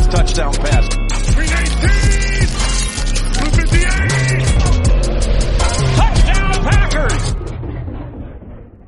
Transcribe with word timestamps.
Touchdown 0.00 0.54
pass. 0.54 1.01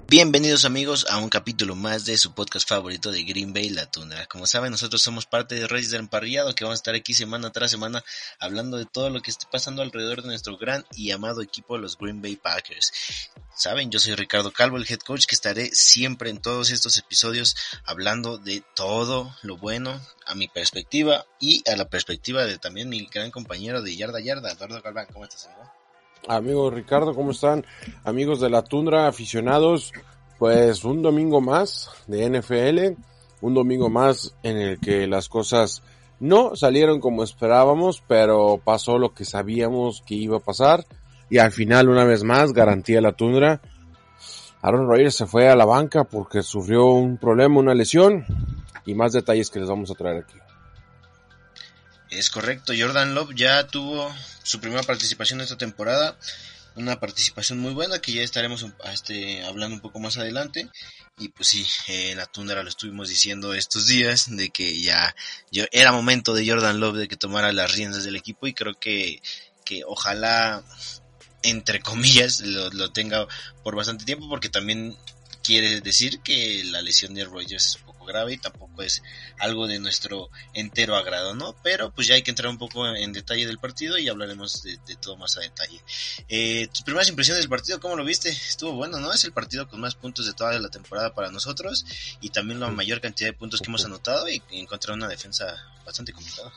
Bienvenidos 0.07 0.67
amigos 0.67 1.07
a 1.09 1.19
un 1.19 1.31
capítulo 1.31 1.75
más 1.75 2.05
de 2.05 2.19
su 2.19 2.35
podcast 2.35 2.69
favorito 2.69 3.11
de 3.11 3.25
Green 3.25 3.55
Bay 3.55 3.71
La 3.71 3.91
Tundra. 3.91 4.27
Como 4.27 4.47
saben, 4.47 4.71
nosotros 4.71 5.03
somos 5.03 5.25
parte 5.25 5.55
de 5.55 5.67
Reyes 5.67 5.91
del 5.91 6.03
Emparrillado 6.03 6.55
que 6.55 6.63
vamos 6.63 6.77
a 6.77 6.81
estar 6.81 6.95
aquí 6.95 7.15
semana 7.15 7.51
tras 7.51 7.71
semana 7.71 8.05
hablando 8.39 8.77
de 8.77 8.85
todo 8.85 9.09
lo 9.09 9.23
que 9.23 9.31
esté 9.31 9.47
pasando 9.51 9.83
alrededor 9.83 10.23
de 10.23 10.29
nuestro 10.29 10.59
gran 10.59 10.85
y 10.95 11.11
amado 11.11 11.41
equipo, 11.41 11.79
los 11.79 11.97
Green 11.97 12.21
Bay 12.21 12.37
Packers. 12.37 12.93
Saben, 13.57 13.91
yo 13.91 13.99
soy 13.99 14.15
Ricardo 14.15 14.53
Calvo, 14.53 14.77
el 14.77 14.87
head 14.89 15.01
coach, 15.01 15.25
que 15.25 15.35
estaré 15.35 15.71
siempre 15.75 16.29
en 16.29 16.41
todos 16.41 16.71
estos 16.71 16.99
episodios 16.99 17.57
hablando 17.85 18.37
de 18.37 18.63
todo 18.75 19.35
lo 19.43 19.57
bueno 19.57 20.01
a 20.27 20.35
mi 20.35 20.49
perspectiva 20.49 21.25
y 21.41 21.69
a 21.69 21.77
la 21.77 21.89
perspectiva 21.89 22.45
de 22.45 22.59
también 22.59 22.91
mi 22.91 23.07
gran 23.07 23.31
compañero 23.31 23.81
de 23.81 23.97
Yarda 23.97 24.21
Yarda, 24.21 24.53
Eduardo 24.53 24.83
Galván. 24.83 25.07
¿Cómo 25.13 25.25
estás, 25.25 25.47
amigo? 25.47 25.84
Amigo 26.27 26.71
Ricardo, 26.71 27.15
¿cómo 27.15 27.33
están? 27.33 27.67
Amigos 28.03 28.41
de 28.41 28.49
la 28.49 28.63
Tundra, 28.63 29.09
aficionados, 29.09 29.93
pues 30.39 30.85
un 30.85 31.03
domingo 31.03 31.43
más 31.43 31.91
de 32.07 32.29
NFL, 32.31 32.99
un 33.43 33.55
domingo 33.55 33.91
más 33.91 34.35
en 34.43 34.57
el 34.57 34.81
que 34.81 35.07
las 35.07 35.29
cosas 35.29 35.83
no 36.21 36.57
salieron 36.57 37.01
como 37.01 37.23
esperábamos, 37.23 38.03
pero 38.09 38.59
pasó 38.63 38.99
lo 38.99 39.13
que 39.13 39.27
sabíamos 39.27 40.03
que 40.07 40.15
iba 40.15 40.39
a 40.39 40.41
pasar 40.41 40.87
y 41.29 41.39
al 41.39 41.53
final 41.53 41.91
una 41.91 42.05
vez 42.05 42.25
más 42.25 42.55
garantía 42.55 43.03
la 43.03 43.13
Tundra. 43.13 43.61
Aaron 44.63 44.89
Rodgers 44.89 45.17
se 45.17 45.27
fue 45.27 45.51
a 45.51 45.57
la 45.57 45.67
banca 45.67 46.05
porque 46.05 46.43
sufrió 46.43 46.87
un 46.87 47.19
problema, 47.19 47.61
una 47.61 47.75
lesión 47.75 48.25
y 48.87 48.95
más 48.95 49.13
detalles 49.13 49.51
que 49.51 49.61
les 49.61 49.69
vamos 49.69 49.91
a 49.91 49.95
traer 49.95 50.23
aquí. 50.23 50.44
Es 52.15 52.31
correcto, 52.31 52.73
Jordan 52.79 53.13
Love 53.13 53.35
ya 53.35 53.67
tuvo 53.67 54.15
su 54.45 54.61
primera 54.61 54.85
participación 54.85 55.41
esta 55.41 55.59
temporada, 55.59 56.17
una 56.77 57.01
participación 57.01 57.59
muy 57.59 57.73
buena 57.73 58.01
que 58.01 58.13
ya 58.13 58.23
estaremos 58.23 58.65
este, 58.93 59.43
hablando 59.45 59.75
un 59.75 59.81
poco 59.81 59.99
más 59.99 60.17
adelante. 60.17 60.69
Y 61.19 61.31
pues 61.31 61.49
sí, 61.49 61.67
en 61.89 62.19
la 62.19 62.27
tundra 62.27 62.63
lo 62.63 62.69
estuvimos 62.69 63.09
diciendo 63.09 63.53
estos 63.53 63.89
días 63.89 64.27
de 64.29 64.51
que 64.51 64.81
ya 64.81 65.15
era 65.73 65.91
momento 65.91 66.35
de 66.35 66.49
Jordan 66.49 66.79
Love 66.79 66.99
de 66.99 67.09
que 67.09 67.17
tomara 67.17 67.53
las 67.53 67.73
riendas 67.73 68.05
del 68.05 68.15
equipo 68.15 68.47
y 68.47 68.55
creo 68.55 68.79
que, 68.79 69.21
que 69.65 69.83
ojalá, 69.85 70.63
entre 71.43 71.81
comillas, 71.81 72.41
lo, 72.41 72.71
lo 72.71 72.93
tenga 72.93 73.27
por 73.65 73.75
bastante 73.75 74.05
tiempo 74.05 74.29
porque 74.29 74.49
también 74.49 74.97
quiere 75.43 75.81
decir 75.81 76.21
que 76.21 76.63
la 76.65 76.81
lesión 76.81 77.13
de 77.13 77.25
Rogers 77.25 77.79
poco 78.05 78.13
grave 78.13 78.35
y 78.35 78.39
tampoco 78.39 78.83
es 78.83 79.03
algo 79.39 79.67
de 79.67 79.79
nuestro 79.79 80.31
entero 80.53 80.97
agrado, 80.97 81.35
¿no? 81.35 81.55
Pero 81.63 81.91
pues 81.91 82.07
ya 82.07 82.15
hay 82.15 82.23
que 82.23 82.31
entrar 82.31 82.51
un 82.51 82.59
poco 82.59 82.87
en 82.87 83.13
detalle 83.13 83.47
del 83.47 83.59
partido 83.59 83.99
y 83.99 84.09
hablaremos 84.09 84.63
de, 84.63 84.79
de 84.87 84.97
todo 84.97 85.17
más 85.17 85.37
a 85.37 85.41
detalle. 85.41 85.81
Eh, 86.29 86.69
tus 86.73 86.83
primeras 86.83 87.09
impresiones 87.09 87.43
del 87.43 87.51
partido, 87.51 87.81
¿cómo 87.81 87.97
lo 87.97 88.05
viste? 88.05 88.29
Estuvo 88.29 88.73
bueno, 88.73 88.99
¿no? 89.01 89.13
Es 89.13 89.25
el 89.25 89.33
partido 89.33 89.69
con 89.69 89.81
más 89.81 89.95
puntos 89.95 90.27
de 90.27 90.33
toda 90.33 90.59
la 90.59 90.69
temporada 90.69 91.15
para 91.15 91.31
nosotros 91.31 91.85
y 92.21 92.31
también 92.31 92.61
la 92.61 92.71
mayor 92.71 93.01
cantidad 93.01 93.31
de 93.31 93.37
puntos 93.37 93.61
que 93.61 93.69
hemos 93.69 93.85
anotado 93.85 94.29
y 94.29 94.43
encontrar 94.51 94.97
una 94.97 95.09
defensa 95.09 95.47
bastante 95.85 96.13
complicada. 96.13 96.53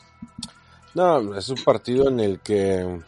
No, 0.94 1.38
es 1.38 1.50
un 1.50 1.64
partido 1.64 2.08
en 2.08 2.20
el 2.20 2.40
que 2.40 3.02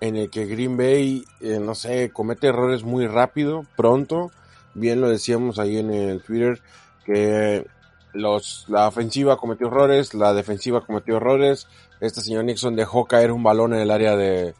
en 0.00 0.16
el 0.16 0.28
que 0.28 0.44
Green 0.44 0.76
Bay, 0.76 1.24
eh, 1.40 1.58
no 1.58 1.74
sé, 1.74 2.10
comete 2.10 2.48
errores 2.48 2.82
muy 2.82 3.06
rápido, 3.06 3.64
pronto, 3.76 4.30
bien 4.74 5.00
lo 5.00 5.08
decíamos 5.08 5.58
ahí 5.58 5.78
en 5.78 5.90
el 5.90 6.20
Twitter, 6.20 6.60
que 7.06 7.66
los, 8.12 8.66
la 8.68 8.88
ofensiva 8.88 9.36
cometió 9.36 9.68
errores, 9.68 10.12
la 10.12 10.34
defensiva 10.34 10.84
cometió 10.84 11.16
errores, 11.16 11.68
este 12.00 12.20
señor 12.20 12.44
Nixon 12.44 12.76
dejó 12.76 13.06
caer 13.06 13.30
un 13.32 13.42
balón 13.42 13.72
en 13.74 13.80
el 13.80 13.90
área 13.90 14.16
de, 14.16 14.54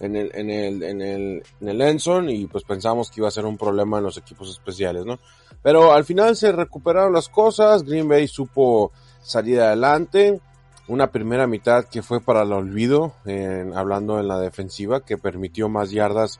en 0.00 0.16
el, 0.16 0.30
en 0.34 0.50
el, 0.50 0.82
en 0.82 1.00
el, 1.00 1.42
en 1.60 1.68
el 1.68 1.80
Enson 1.80 2.28
y 2.28 2.46
pues 2.46 2.64
pensamos 2.64 3.10
que 3.10 3.20
iba 3.20 3.28
a 3.28 3.32
ser 3.32 3.46
un 3.46 3.56
problema 3.56 3.98
en 3.98 4.04
los 4.04 4.18
equipos 4.18 4.50
especiales, 4.50 5.04
¿no? 5.06 5.18
Pero 5.62 5.92
al 5.92 6.04
final 6.04 6.36
se 6.36 6.52
recuperaron 6.52 7.12
las 7.12 7.28
cosas, 7.28 7.82
Green 7.82 8.08
Bay 8.08 8.28
supo 8.28 8.92
salir 9.22 9.60
adelante, 9.60 10.40
una 10.88 11.10
primera 11.10 11.46
mitad 11.46 11.86
que 11.86 12.02
fue 12.02 12.20
para 12.20 12.42
el 12.42 12.52
olvido, 12.52 13.14
en, 13.24 13.76
hablando 13.76 14.20
en 14.20 14.28
la 14.28 14.38
defensiva, 14.38 15.00
que 15.04 15.18
permitió 15.18 15.68
más 15.68 15.90
yardas 15.90 16.38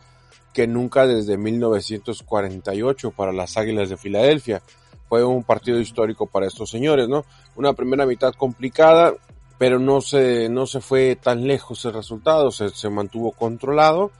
que 0.52 0.66
nunca 0.66 1.06
desde 1.06 1.36
1948 1.36 3.10
para 3.10 3.32
las 3.32 3.56
Águilas 3.56 3.90
de 3.90 3.96
Filadelfia. 3.96 4.62
Fue 5.08 5.24
un 5.24 5.44
partido 5.44 5.78
histórico 5.78 6.26
para 6.26 6.46
estos 6.46 6.70
señores, 6.70 7.08
¿no? 7.08 7.24
Una 7.54 7.72
primera 7.72 8.06
mitad 8.06 8.32
complicada, 8.34 9.14
pero 9.58 9.78
no 9.78 10.00
se, 10.00 10.48
no 10.48 10.66
se 10.66 10.80
fue 10.80 11.16
tan 11.16 11.46
lejos 11.46 11.84
el 11.84 11.94
resultado, 11.94 12.50
se, 12.50 12.70
se 12.70 12.90
mantuvo 12.90 13.32
controlado 13.32 14.10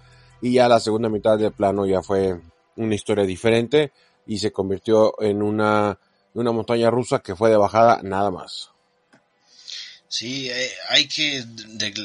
y 0.40 0.54
ya 0.54 0.68
la 0.68 0.80
segunda 0.80 1.08
mitad 1.08 1.38
del 1.38 1.52
plano 1.52 1.86
ya 1.86 2.02
fue 2.02 2.40
una 2.76 2.94
historia 2.94 3.24
diferente 3.24 3.92
y 4.26 4.38
se 4.38 4.52
convirtió 4.52 5.20
en 5.20 5.42
una, 5.42 5.98
una 6.34 6.52
montaña 6.52 6.90
rusa 6.90 7.20
que 7.20 7.34
fue 7.34 7.50
de 7.50 7.56
bajada 7.56 8.00
nada 8.02 8.30
más. 8.30 8.75
Sí, 10.08 10.48
eh, 10.50 10.72
hay 10.88 11.08
que 11.08 11.44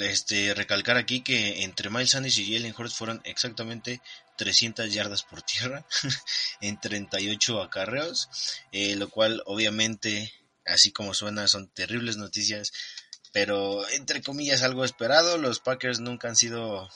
este, 0.01 0.53
recalcar 0.53 0.97
aquí 0.97 1.21
que 1.21 1.63
entre 1.63 1.89
Miles 1.89 2.11
Sanders 2.11 2.37
y 2.39 2.53
Jalen 2.53 2.73
Hurts 2.75 2.95
fueron 2.95 3.21
exactamente 3.25 4.01
300 4.37 4.91
yardas 4.91 5.23
por 5.23 5.43
tierra 5.43 5.85
en 6.61 6.79
38 6.79 7.61
acarreos, 7.61 8.29
eh, 8.71 8.95
lo 8.95 9.09
cual 9.09 9.43
obviamente, 9.45 10.33
así 10.65 10.91
como 10.91 11.13
suena, 11.13 11.47
son 11.47 11.67
terribles 11.67 12.17
noticias, 12.17 12.73
pero 13.31 13.87
entre 13.89 14.21
comillas 14.21 14.63
algo 14.63 14.83
esperado. 14.83 15.37
Los 15.37 15.59
Packers 15.59 15.99
nunca 15.99 16.27
han 16.27 16.35
sido 16.35 16.89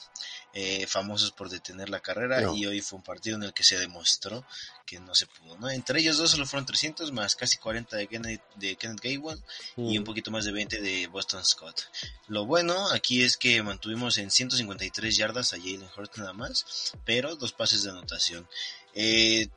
eh, 0.58 0.86
famosos 0.86 1.32
por 1.32 1.50
detener 1.50 1.90
la 1.90 2.00
carrera 2.00 2.40
no. 2.40 2.56
y 2.56 2.64
hoy 2.64 2.80
fue 2.80 2.96
un 2.96 3.02
partido 3.02 3.36
en 3.36 3.42
el 3.42 3.52
que 3.52 3.62
se 3.62 3.78
demostró 3.78 4.42
que 4.86 4.98
no 4.98 5.14
se 5.14 5.26
pudo, 5.26 5.58
¿no? 5.58 5.68
Entre 5.68 6.00
ellos 6.00 6.16
dos 6.16 6.30
solo 6.30 6.46
fueron 6.46 6.64
300 6.64 7.12
más 7.12 7.36
casi 7.36 7.58
40 7.58 7.94
de 7.94 8.06
Kenneth, 8.06 8.40
de 8.54 8.74
Kenneth 8.76 9.02
Gainwell 9.02 9.38
mm. 9.76 9.90
y 9.90 9.98
un 9.98 10.04
poquito 10.04 10.30
más 10.30 10.46
de 10.46 10.52
20 10.52 10.80
de 10.80 11.08
Boston 11.08 11.44
Scott. 11.44 11.82
Lo 12.28 12.46
bueno 12.46 12.90
aquí 12.90 13.22
es 13.22 13.36
que 13.36 13.62
mantuvimos 13.62 14.16
en 14.16 14.30
153 14.30 15.14
yardas 15.14 15.52
a 15.52 15.58
Jalen 15.58 15.90
Hurts 15.94 16.16
nada 16.16 16.32
más, 16.32 16.94
pero 17.04 17.36
dos 17.36 17.52
pases 17.52 17.82
de 17.82 17.90
anotación. 17.90 18.48
Eh, 18.94 19.48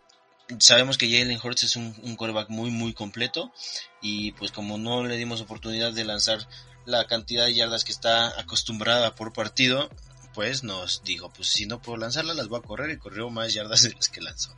sabemos 0.60 0.98
que 0.98 1.10
Jalen 1.10 1.40
Hurts 1.42 1.64
es 1.64 1.78
un, 1.78 1.96
un 2.04 2.18
quarterback 2.18 2.50
muy 2.50 2.72
muy 2.72 2.92
completo 2.92 3.54
y 4.02 4.34
pues 4.34 4.52
como 4.52 4.78
no 4.78 5.06
le 5.06 5.16
dimos 5.16 5.40
oportunidad 5.40 5.94
de 5.94 6.04
lanzar 6.04 6.46
la 6.86 7.08
cantidad 7.08 7.46
de 7.46 7.54
yardas 7.54 7.86
que 7.86 7.92
está 7.92 8.38
acostumbrada 8.40 9.16
por 9.16 9.32
partido, 9.32 9.90
pues 10.34 10.64
nos 10.64 11.04
dijo, 11.04 11.30
pues 11.30 11.50
si 11.50 11.66
no 11.66 11.82
puedo 11.82 11.98
lanzarla, 11.98 12.34
las 12.34 12.48
voy 12.48 12.60
a 12.60 12.68
correr 12.68 12.92
y 12.92 12.98
corrió 12.98 13.30
más 13.30 13.54
yardas 13.54 13.82
de 13.84 13.94
las 13.94 14.10
que 14.10 14.22
lanzó. 14.22 14.54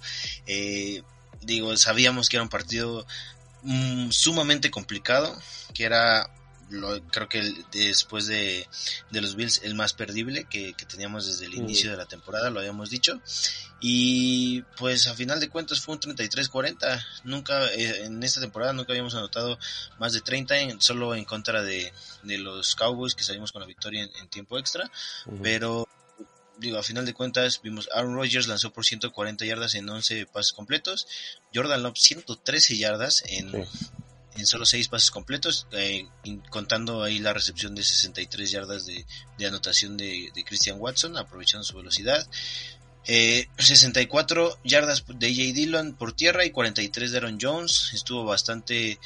Eh, 0.47 1.03
digo, 1.41 1.75
sabíamos 1.77 2.29
que 2.29 2.37
era 2.37 2.43
un 2.43 2.49
partido 2.49 3.05
mmm, 3.63 4.09
sumamente 4.09 4.71
complicado, 4.71 5.39
que 5.73 5.85
era 5.85 6.29
lo, 6.71 7.01
creo 7.07 7.29
que 7.29 7.39
el, 7.39 7.65
después 7.71 8.27
de, 8.27 8.67
de, 9.11 9.21
los 9.21 9.35
Bills 9.35 9.61
el 9.63 9.75
más 9.75 9.93
perdible 9.93 10.45
que, 10.45 10.73
que 10.73 10.85
teníamos 10.85 11.27
desde 11.27 11.45
el 11.45 11.53
inicio 11.53 11.91
de 11.91 11.97
la 11.97 12.05
temporada, 12.05 12.49
lo 12.49 12.59
habíamos 12.59 12.89
dicho. 12.89 13.19
Y 13.79 14.61
pues 14.77 15.07
a 15.07 15.13
final 15.13 15.39
de 15.39 15.49
cuentas 15.49 15.81
fue 15.81 15.95
un 15.95 16.01
33-40. 16.01 17.03
Nunca, 17.23 17.65
eh, 17.73 18.05
en 18.05 18.23
esta 18.23 18.39
temporada 18.39 18.73
nunca 18.73 18.93
habíamos 18.93 19.15
anotado 19.15 19.57
más 19.99 20.13
de 20.13 20.21
30, 20.21 20.57
en, 20.59 20.81
solo 20.81 21.15
en 21.15 21.25
contra 21.25 21.63
de, 21.63 21.91
de, 22.23 22.37
los 22.37 22.75
Cowboys 22.75 23.15
que 23.15 23.23
salimos 23.23 23.51
con 23.51 23.61
la 23.61 23.67
victoria 23.67 24.03
en, 24.03 24.11
en 24.21 24.29
tiempo 24.29 24.57
extra. 24.57 24.89
Uh 25.25 25.31
-huh. 25.31 25.39
Pero 25.41 25.87
digo, 26.57 26.77
a 26.77 26.83
final 26.83 27.05
de 27.05 27.13
cuentas 27.13 27.59
vimos 27.63 27.89
Aaron 27.93 28.15
Rodgers 28.15 28.47
lanzó 28.47 28.71
por 28.71 28.85
140 28.85 29.45
yardas 29.45 29.73
en 29.73 29.89
11 29.89 30.27
pases 30.27 30.53
completos. 30.53 31.07
Jordan 31.53 31.83
Love 31.83 31.97
113 31.97 32.77
yardas 32.77 33.23
en... 33.27 33.51
Sí 33.51 33.91
en 34.37 34.45
solo 34.45 34.65
seis 34.65 34.87
pases 34.87 35.11
completos, 35.11 35.67
eh, 35.71 36.07
contando 36.49 37.03
ahí 37.03 37.19
la 37.19 37.33
recepción 37.33 37.75
de 37.75 37.83
63 37.83 38.51
yardas 38.51 38.85
de, 38.85 39.05
de 39.37 39.45
anotación 39.45 39.97
de, 39.97 40.31
de, 40.33 40.43
Christian 40.43 40.77
Watson, 40.79 41.17
aprovechando 41.17 41.63
su 41.63 41.75
velocidad. 41.75 42.25
Eh, 43.07 43.47
64 43.57 44.59
yardas 44.63 45.03
de 45.07 45.33
J. 45.33 45.53
Dillon 45.53 45.93
por 45.93 46.13
tierra 46.13 46.45
y 46.45 46.51
43 46.51 47.11
de 47.11 47.17
Aaron 47.17 47.37
Jones. 47.41 47.91
Estuvo 47.93 48.23
bastante, 48.23 48.99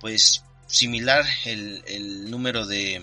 pues, 0.00 0.42
similar 0.66 1.24
el, 1.44 1.82
el 1.86 2.30
número 2.30 2.66
de, 2.66 3.02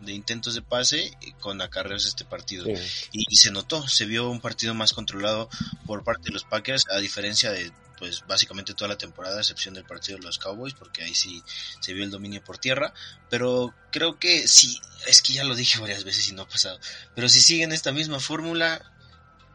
de 0.00 0.12
intentos 0.12 0.54
de 0.54 0.62
pase 0.62 1.16
con 1.40 1.60
acarreos 1.60 2.06
este 2.06 2.24
partido 2.24 2.64
sí. 2.64 2.72
y, 3.12 3.24
y, 3.28 3.36
se 3.36 3.50
notó, 3.50 3.86
se 3.88 4.04
vio 4.04 4.28
un 4.28 4.40
partido 4.40 4.74
más 4.74 4.92
controlado 4.92 5.48
por 5.86 6.04
parte 6.04 6.24
de 6.24 6.32
los 6.32 6.44
Packers 6.44 6.84
a 6.90 6.98
diferencia 6.98 7.50
de 7.50 7.72
pues 7.98 8.24
básicamente 8.26 8.74
toda 8.74 8.88
la 8.88 8.98
temporada, 8.98 9.38
a 9.38 9.40
excepción 9.40 9.74
del 9.74 9.84
partido 9.84 10.18
de 10.18 10.24
los 10.24 10.38
Cowboys, 10.38 10.74
porque 10.74 11.02
ahí 11.02 11.14
sí 11.14 11.42
se 11.80 11.92
vio 11.92 12.04
el 12.04 12.10
dominio 12.10 12.42
por 12.44 12.58
tierra, 12.58 12.92
pero 13.30 13.74
creo 13.90 14.18
que 14.18 14.46
sí, 14.46 14.78
es 15.06 15.22
que 15.22 15.32
ya 15.32 15.44
lo 15.44 15.54
dije 15.54 15.80
varias 15.80 16.04
veces 16.04 16.28
y 16.28 16.32
no 16.32 16.42
ha 16.42 16.48
pasado, 16.48 16.78
pero 17.14 17.28
si 17.28 17.40
siguen 17.40 17.72
esta 17.72 17.92
misma 17.92 18.20
fórmula, 18.20 18.92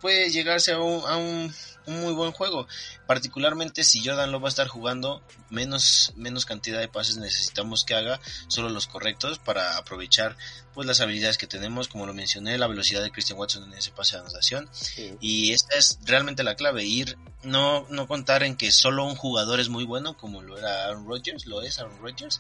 puede 0.02 0.30
llegarse 0.30 0.74
a 0.74 0.80
un, 0.80 1.54
muy 1.88 2.14
buen 2.14 2.32
juego. 2.32 2.68
Particularmente 3.08 3.84
si 3.84 4.04
Jordan 4.04 4.32
Love 4.32 4.44
va 4.44 4.48
a 4.48 4.50
estar 4.50 4.68
jugando 4.68 5.22
menos, 5.50 6.14
menos 6.16 6.46
cantidad 6.46 6.80
de 6.80 6.88
pases 6.88 7.18
necesitamos 7.18 7.86
que 7.86 7.96
haga 7.96 8.20
solo 8.48 8.70
los 8.70 8.88
correctos 8.88 9.40
para 9.40 9.78
aprovechar 9.78 10.38
pues 10.74 10.88
las 10.88 11.02
habilidades 11.02 11.38
que 11.38 11.48
tenemos, 11.48 11.88
como 11.88 12.06
lo 12.06 12.14
mencioné, 12.14 12.58
la 12.58 12.68
velocidad 12.68 13.02
de 13.02 13.12
Christian 13.12 13.38
Watson 13.38 13.64
en 13.64 13.74
ese 13.74 13.92
pase 13.92 14.16
de 14.16 14.22
anotación. 14.22 14.70
Y 15.20 15.54
esta 15.54 15.78
es 15.78 16.00
realmente 16.06 16.44
la 16.44 16.56
clave, 16.56 16.86
ir, 16.86 17.18
no, 17.44 17.86
no 17.90 18.08
contar 18.08 18.44
en 18.44 18.56
que 18.56 18.72
solo 18.72 19.06
un 19.06 19.16
jugador 19.16 19.60
es 19.60 19.70
muy 19.70 19.84
bueno, 19.84 20.16
como 20.16 20.42
lo 20.42 20.58
era 20.58 20.86
Aaron 20.86 21.08
Rodgers, 21.08 21.46
lo 21.46 21.62
es 21.62 21.80
Aaron 21.80 22.00
Rodgers, 22.00 22.40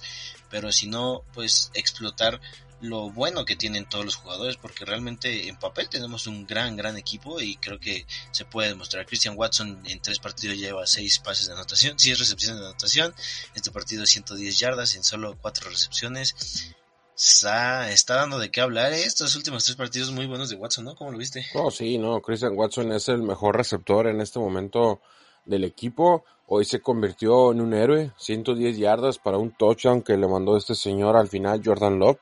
pero 0.49 0.71
si 0.71 0.87
no, 0.87 1.23
pues 1.33 1.71
explotar 1.73 2.39
lo 2.81 3.09
bueno 3.11 3.45
que 3.45 3.55
tienen 3.55 3.87
todos 3.87 4.03
los 4.05 4.15
jugadores, 4.15 4.57
porque 4.57 4.85
realmente 4.85 5.47
en 5.47 5.57
papel 5.57 5.89
tenemos 5.89 6.27
un 6.27 6.45
gran, 6.45 6.75
gran 6.75 6.97
equipo 6.97 7.39
y 7.39 7.55
creo 7.57 7.79
que 7.79 8.05
se 8.31 8.45
puede 8.45 8.69
demostrar. 8.69 9.05
Christian 9.05 9.37
Watson 9.37 9.81
en 9.85 10.01
tres 10.01 10.19
partidos 10.19 10.57
lleva 10.57 10.85
seis 10.87 11.19
pases 11.19 11.47
de 11.47 11.53
anotación, 11.53 11.95
es 11.97 12.19
recepciones 12.19 12.59
de 12.59 12.65
anotación, 12.67 13.13
este 13.55 13.71
partido 13.71 14.05
110 14.05 14.59
yardas 14.59 14.95
en 14.95 15.03
solo 15.03 15.37
cuatro 15.39 15.69
recepciones. 15.69 16.73
Está, 17.15 17.91
está 17.91 18.15
dando 18.15 18.39
de 18.39 18.49
qué 18.49 18.61
hablar 18.61 18.93
¿eh? 18.93 19.03
estos 19.03 19.35
últimos 19.35 19.63
tres 19.63 19.75
partidos 19.75 20.11
muy 20.11 20.25
buenos 20.25 20.49
de 20.49 20.55
Watson, 20.55 20.85
¿no? 20.85 20.95
¿Cómo 20.95 21.11
lo 21.11 21.19
viste? 21.19 21.45
Oh, 21.53 21.69
sí, 21.69 21.99
no, 21.99 22.19
Christian 22.21 22.57
Watson 22.57 22.91
es 22.93 23.09
el 23.09 23.21
mejor 23.21 23.55
receptor 23.55 24.07
en 24.07 24.21
este 24.21 24.39
momento 24.39 25.01
del 25.45 25.63
equipo. 25.63 26.23
Hoy 26.47 26.65
se 26.65 26.81
convirtió 26.81 27.51
en 27.51 27.61
un 27.61 27.73
héroe, 27.73 28.11
110 28.17 28.77
yardas 28.77 29.19
para 29.19 29.37
un 29.37 29.51
touchdown 29.51 30.01
que 30.01 30.17
le 30.17 30.27
mandó 30.27 30.57
este 30.57 30.75
señor 30.75 31.15
al 31.15 31.27
final, 31.27 31.61
Jordan 31.63 31.99
Love. 31.99 32.19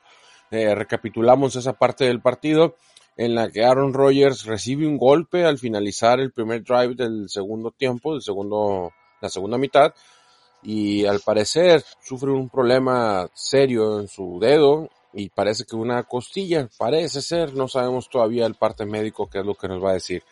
Eh, 0.50 0.74
recapitulamos 0.74 1.54
esa 1.54 1.74
parte 1.74 2.06
del 2.06 2.20
partido 2.20 2.74
en 3.16 3.34
la 3.34 3.50
que 3.50 3.64
Aaron 3.64 3.92
Rodgers 3.94 4.46
recibe 4.46 4.86
un 4.86 4.96
golpe 4.96 5.44
al 5.44 5.58
finalizar 5.58 6.20
el 6.20 6.32
primer 6.32 6.64
drive 6.64 6.94
del 6.94 7.28
segundo 7.28 7.70
tiempo, 7.70 8.12
del 8.12 8.22
segundo, 8.22 8.92
la 9.20 9.28
segunda 9.28 9.58
mitad, 9.58 9.94
y 10.62 11.04
al 11.06 11.20
parecer 11.20 11.84
sufre 12.00 12.30
un 12.30 12.48
problema 12.48 13.28
serio 13.34 14.00
en 14.00 14.08
su 14.08 14.38
dedo 14.40 14.88
y 15.12 15.28
parece 15.28 15.64
que 15.64 15.76
una 15.76 16.02
costilla, 16.04 16.68
parece 16.78 17.22
ser, 17.22 17.54
no 17.54 17.68
sabemos 17.68 18.08
todavía 18.08 18.46
el 18.46 18.54
parte 18.54 18.86
médico 18.86 19.28
qué 19.28 19.40
es 19.40 19.46
lo 19.46 19.54
que 19.54 19.68
nos 19.68 19.82
va 19.82 19.90
a 19.90 19.94
decir. 19.94 20.22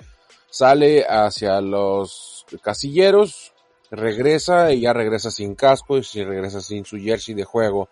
Sale 0.50 1.05
hacia 1.09 1.61
los 1.61 2.47
casilleros, 2.62 3.53
regresa 3.91 4.73
y 4.73 4.81
ya 4.81 4.93
regresa 4.93 5.31
sin 5.31 5.55
casco 5.55 5.99
y 5.99 6.25
regresa 6.25 6.61
sin 6.61 6.85
su 6.85 6.97
jersey 6.97 7.35
de 7.35 7.44
juego 7.44 7.88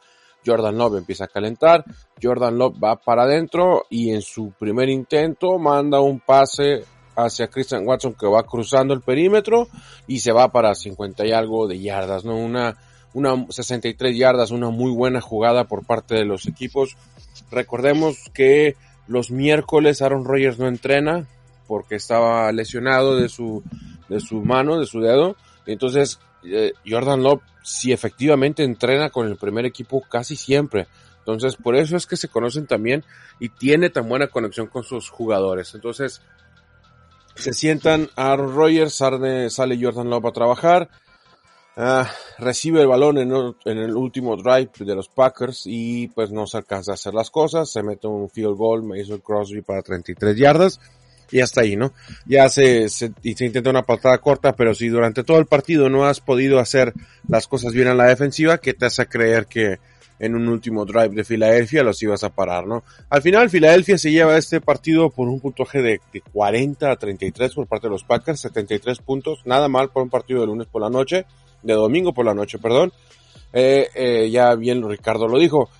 Jordan 0.46 0.78
Love 0.78 0.98
empieza 0.98 1.24
a 1.24 1.28
calentar, 1.28 1.84
Jordan 2.22 2.56
Love 2.56 2.76
va 2.82 2.96
para 2.96 3.24
adentro 3.24 3.84
y 3.90 4.10
en 4.10 4.22
su 4.22 4.52
primer 4.52 4.88
intento 4.88 5.58
manda 5.58 6.00
un 6.00 6.20
pase 6.20 6.84
hacia 7.16 7.48
Christian 7.48 7.86
Watson 7.86 8.14
que 8.14 8.26
va 8.26 8.44
cruzando 8.44 8.94
el 8.94 9.00
perímetro 9.00 9.68
y 10.06 10.20
se 10.20 10.32
va 10.32 10.52
para 10.52 10.74
50 10.74 11.26
y 11.26 11.32
algo 11.32 11.66
de 11.66 11.80
yardas, 11.80 12.24
¿no? 12.24 12.36
Una, 12.36 12.76
una 13.14 13.46
63 13.48 14.16
yardas, 14.16 14.50
una 14.50 14.70
muy 14.70 14.92
buena 14.92 15.20
jugada 15.20 15.64
por 15.64 15.84
parte 15.84 16.14
de 16.14 16.26
los 16.26 16.46
equipos. 16.46 16.96
Recordemos 17.50 18.30
que 18.34 18.76
los 19.08 19.30
miércoles 19.30 20.02
Aaron 20.02 20.24
Rodgers 20.24 20.58
no 20.58 20.68
entrena 20.68 21.26
porque 21.66 21.96
estaba 21.96 22.52
lesionado 22.52 23.16
de 23.16 23.28
su, 23.28 23.62
de 24.08 24.20
su 24.20 24.42
mano, 24.42 24.78
de 24.78 24.86
su 24.86 25.00
dedo. 25.00 25.36
Entonces, 25.66 26.20
Jordan 26.86 27.22
Love 27.22 27.42
si 27.62 27.92
efectivamente 27.92 28.62
entrena 28.62 29.10
con 29.10 29.26
el 29.26 29.36
primer 29.36 29.66
equipo 29.66 30.00
casi 30.00 30.36
siempre. 30.36 30.86
Entonces, 31.18 31.56
por 31.56 31.74
eso 31.74 31.96
es 31.96 32.06
que 32.06 32.16
se 32.16 32.28
conocen 32.28 32.68
también 32.68 33.04
y 33.40 33.48
tiene 33.48 33.90
tan 33.90 34.08
buena 34.08 34.28
conexión 34.28 34.68
con 34.68 34.84
sus 34.84 35.10
jugadores. 35.10 35.74
Entonces, 35.74 36.22
se 37.34 37.52
sientan 37.52 38.08
Aaron 38.14 38.54
Rodgers, 38.54 38.94
sale, 38.94 39.78
Jordan 39.80 40.08
Love 40.08 40.26
a 40.26 40.32
trabajar, 40.32 40.88
ah, 41.76 42.08
recibe 42.38 42.80
el 42.80 42.86
balón 42.86 43.18
en, 43.18 43.32
en, 43.64 43.78
el 43.78 43.96
último 43.96 44.36
drive 44.36 44.70
de 44.78 44.94
los 44.94 45.08
Packers 45.08 45.62
y 45.66 46.06
pues 46.08 46.30
no 46.30 46.46
se 46.46 46.58
alcanza 46.58 46.92
a 46.92 46.94
hacer 46.94 47.12
las 47.12 47.30
cosas, 47.30 47.70
se 47.72 47.82
mete 47.82 48.06
un 48.06 48.30
field 48.30 48.56
goal, 48.56 48.96
hizo 48.96 49.20
Crosby 49.20 49.62
para 49.62 49.82
33 49.82 50.36
yardas 50.36 50.80
y 51.30 51.40
hasta 51.40 51.62
ahí, 51.62 51.76
¿no? 51.76 51.92
Ya 52.26 52.48
se, 52.48 52.88
se, 52.88 53.12
intenta 53.22 53.70
una 53.70 53.82
patada 53.82 54.18
corta, 54.18 54.54
pero 54.54 54.74
si 54.74 54.88
durante 54.88 55.24
todo 55.24 55.38
el 55.38 55.46
partido 55.46 55.88
no 55.88 56.04
has 56.04 56.20
podido 56.20 56.58
hacer 56.58 56.92
las 57.28 57.46
cosas 57.46 57.72
bien 57.72 57.88
en 57.88 57.96
la 57.96 58.06
defensiva, 58.06 58.58
¿qué 58.58 58.74
te 58.74 58.86
hace 58.86 59.06
creer 59.06 59.46
que 59.46 59.78
en 60.18 60.34
un 60.34 60.48
último 60.48 60.84
drive 60.84 61.10
de 61.10 61.24
Filadelfia 61.24 61.82
los 61.82 62.02
ibas 62.02 62.24
a 62.24 62.30
parar, 62.30 62.66
¿no? 62.66 62.84
Al 63.10 63.22
final, 63.22 63.50
Filadelfia 63.50 63.98
se 63.98 64.10
lleva 64.10 64.38
este 64.38 64.60
partido 64.60 65.10
por 65.10 65.28
un 65.28 65.40
puntaje 65.40 65.82
de, 65.82 66.00
de 66.12 66.20
40 66.32 66.90
a 66.90 66.96
33 66.96 67.54
por 67.54 67.66
parte 67.66 67.88
de 67.88 67.90
los 67.90 68.04
Packers, 68.04 68.40
73 68.40 68.98
puntos, 68.98 69.40
nada 69.44 69.68
mal 69.68 69.90
por 69.90 70.02
un 70.02 70.10
partido 70.10 70.40
de 70.40 70.46
lunes 70.46 70.66
por 70.68 70.80
la 70.80 70.90
noche, 70.90 71.26
de 71.62 71.74
domingo 71.74 72.14
por 72.14 72.24
la 72.24 72.34
noche, 72.34 72.58
perdón. 72.58 72.92
Eh, 73.52 73.88
eh, 73.94 74.30
ya 74.30 74.54
bien 74.54 74.86
Ricardo 74.88 75.28
lo 75.28 75.38
dijo, 75.38 75.70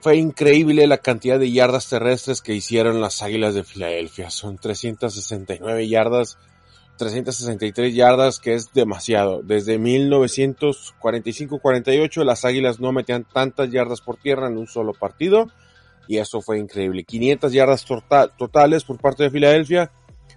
fue 0.00 0.16
increíble 0.16 0.86
la 0.86 0.98
cantidad 0.98 1.38
de 1.38 1.50
yardas 1.50 1.88
terrestres 1.88 2.42
que 2.42 2.54
hicieron 2.54 3.00
las 3.00 3.22
Águilas 3.22 3.54
de 3.54 3.64
Filadelfia. 3.64 4.28
Son 4.30 4.58
369 4.58 5.88
yardas, 5.88 6.36
363 6.96 7.94
yardas, 7.94 8.38
que 8.38 8.54
es 8.54 8.72
demasiado. 8.72 9.42
Desde 9.42 9.80
1945-48 9.80 12.24
las 12.24 12.44
Águilas 12.44 12.80
no 12.80 12.92
metían 12.92 13.24
tantas 13.24 13.70
yardas 13.70 14.00
por 14.00 14.16
tierra 14.16 14.48
en 14.48 14.58
un 14.58 14.66
solo 14.66 14.92
partido. 14.92 15.46
Y 16.06 16.18
eso 16.18 16.40
fue 16.40 16.58
increíble. 16.58 17.04
500 17.04 17.52
yardas 17.52 17.84
totales 18.36 18.84
por 18.84 19.00
parte 19.00 19.24
de 19.24 19.30
Filadelfia. 19.30 19.90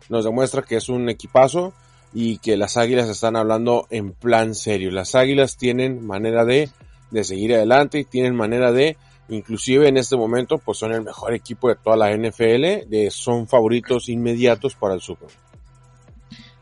Nos 0.09 0.23
demuestra 0.23 0.61
que 0.61 0.77
es 0.77 0.89
un 0.89 1.09
equipazo 1.09 1.73
y 2.13 2.37
que 2.37 2.57
las 2.57 2.77
Águilas 2.77 3.09
están 3.09 3.35
hablando 3.35 3.87
en 3.89 4.13
plan 4.13 4.55
serio. 4.55 4.91
Las 4.91 5.15
Águilas 5.15 5.57
tienen 5.57 6.05
manera 6.05 6.45
de, 6.45 6.69
de 7.11 7.23
seguir 7.23 7.53
adelante 7.53 7.99
y 7.99 8.05
tienen 8.05 8.35
manera 8.35 8.71
de 8.71 8.97
inclusive 9.29 9.87
en 9.87 9.97
este 9.97 10.15
momento 10.15 10.57
pues 10.57 10.77
son 10.77 10.93
el 10.93 11.01
mejor 11.01 11.33
equipo 11.33 11.69
de 11.69 11.75
toda 11.75 11.97
la 11.97 12.15
NFL, 12.15 12.89
de, 12.89 13.09
son 13.11 13.47
favoritos 13.47 14.09
inmediatos 14.09 14.75
para 14.75 14.93
el 14.93 15.01
Super 15.01 15.29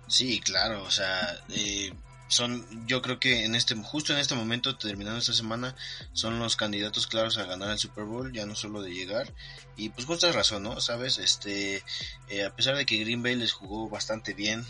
Sí, 0.08 0.40
claro, 0.40 0.84
o 0.84 0.92
sea, 0.92 1.36
eh, 1.50 1.92
son, 2.28 2.88
yo 2.88 3.02
creo 3.02 3.20
que 3.20 3.46
en 3.46 3.56
este, 3.56 3.76
justo 3.76 4.14
en 4.14 4.20
este 4.20 4.36
momento, 4.36 4.78
terminando 4.78 5.20
esta 5.20 5.34
semana, 5.34 5.76
son 6.14 6.40
los 6.40 6.56
candidatos 6.56 7.08
claros 7.08 7.38
a 7.38 7.46
ganar 7.46 7.72
el 7.72 7.80
Super 7.80 8.04
Bowl, 8.04 8.32
ya 8.32 8.46
no 8.46 8.56
solo 8.56 8.82
de 8.82 8.94
llegar, 8.94 9.34
y 9.78 9.90
pues 9.90 10.06
justa 10.06 10.32
razón, 10.32 10.64
¿no? 10.64 10.80
Sabes, 10.80 11.18
este, 11.18 11.84
eh, 12.30 12.46
a 12.46 12.56
pesar 12.56 12.76
de 12.76 12.86
que 12.86 12.98
Green 12.98 13.24
Bay 13.24 13.36
les 13.36 13.52
jugó 13.52 13.90
bastante 13.90 14.34
bien, 14.34 14.66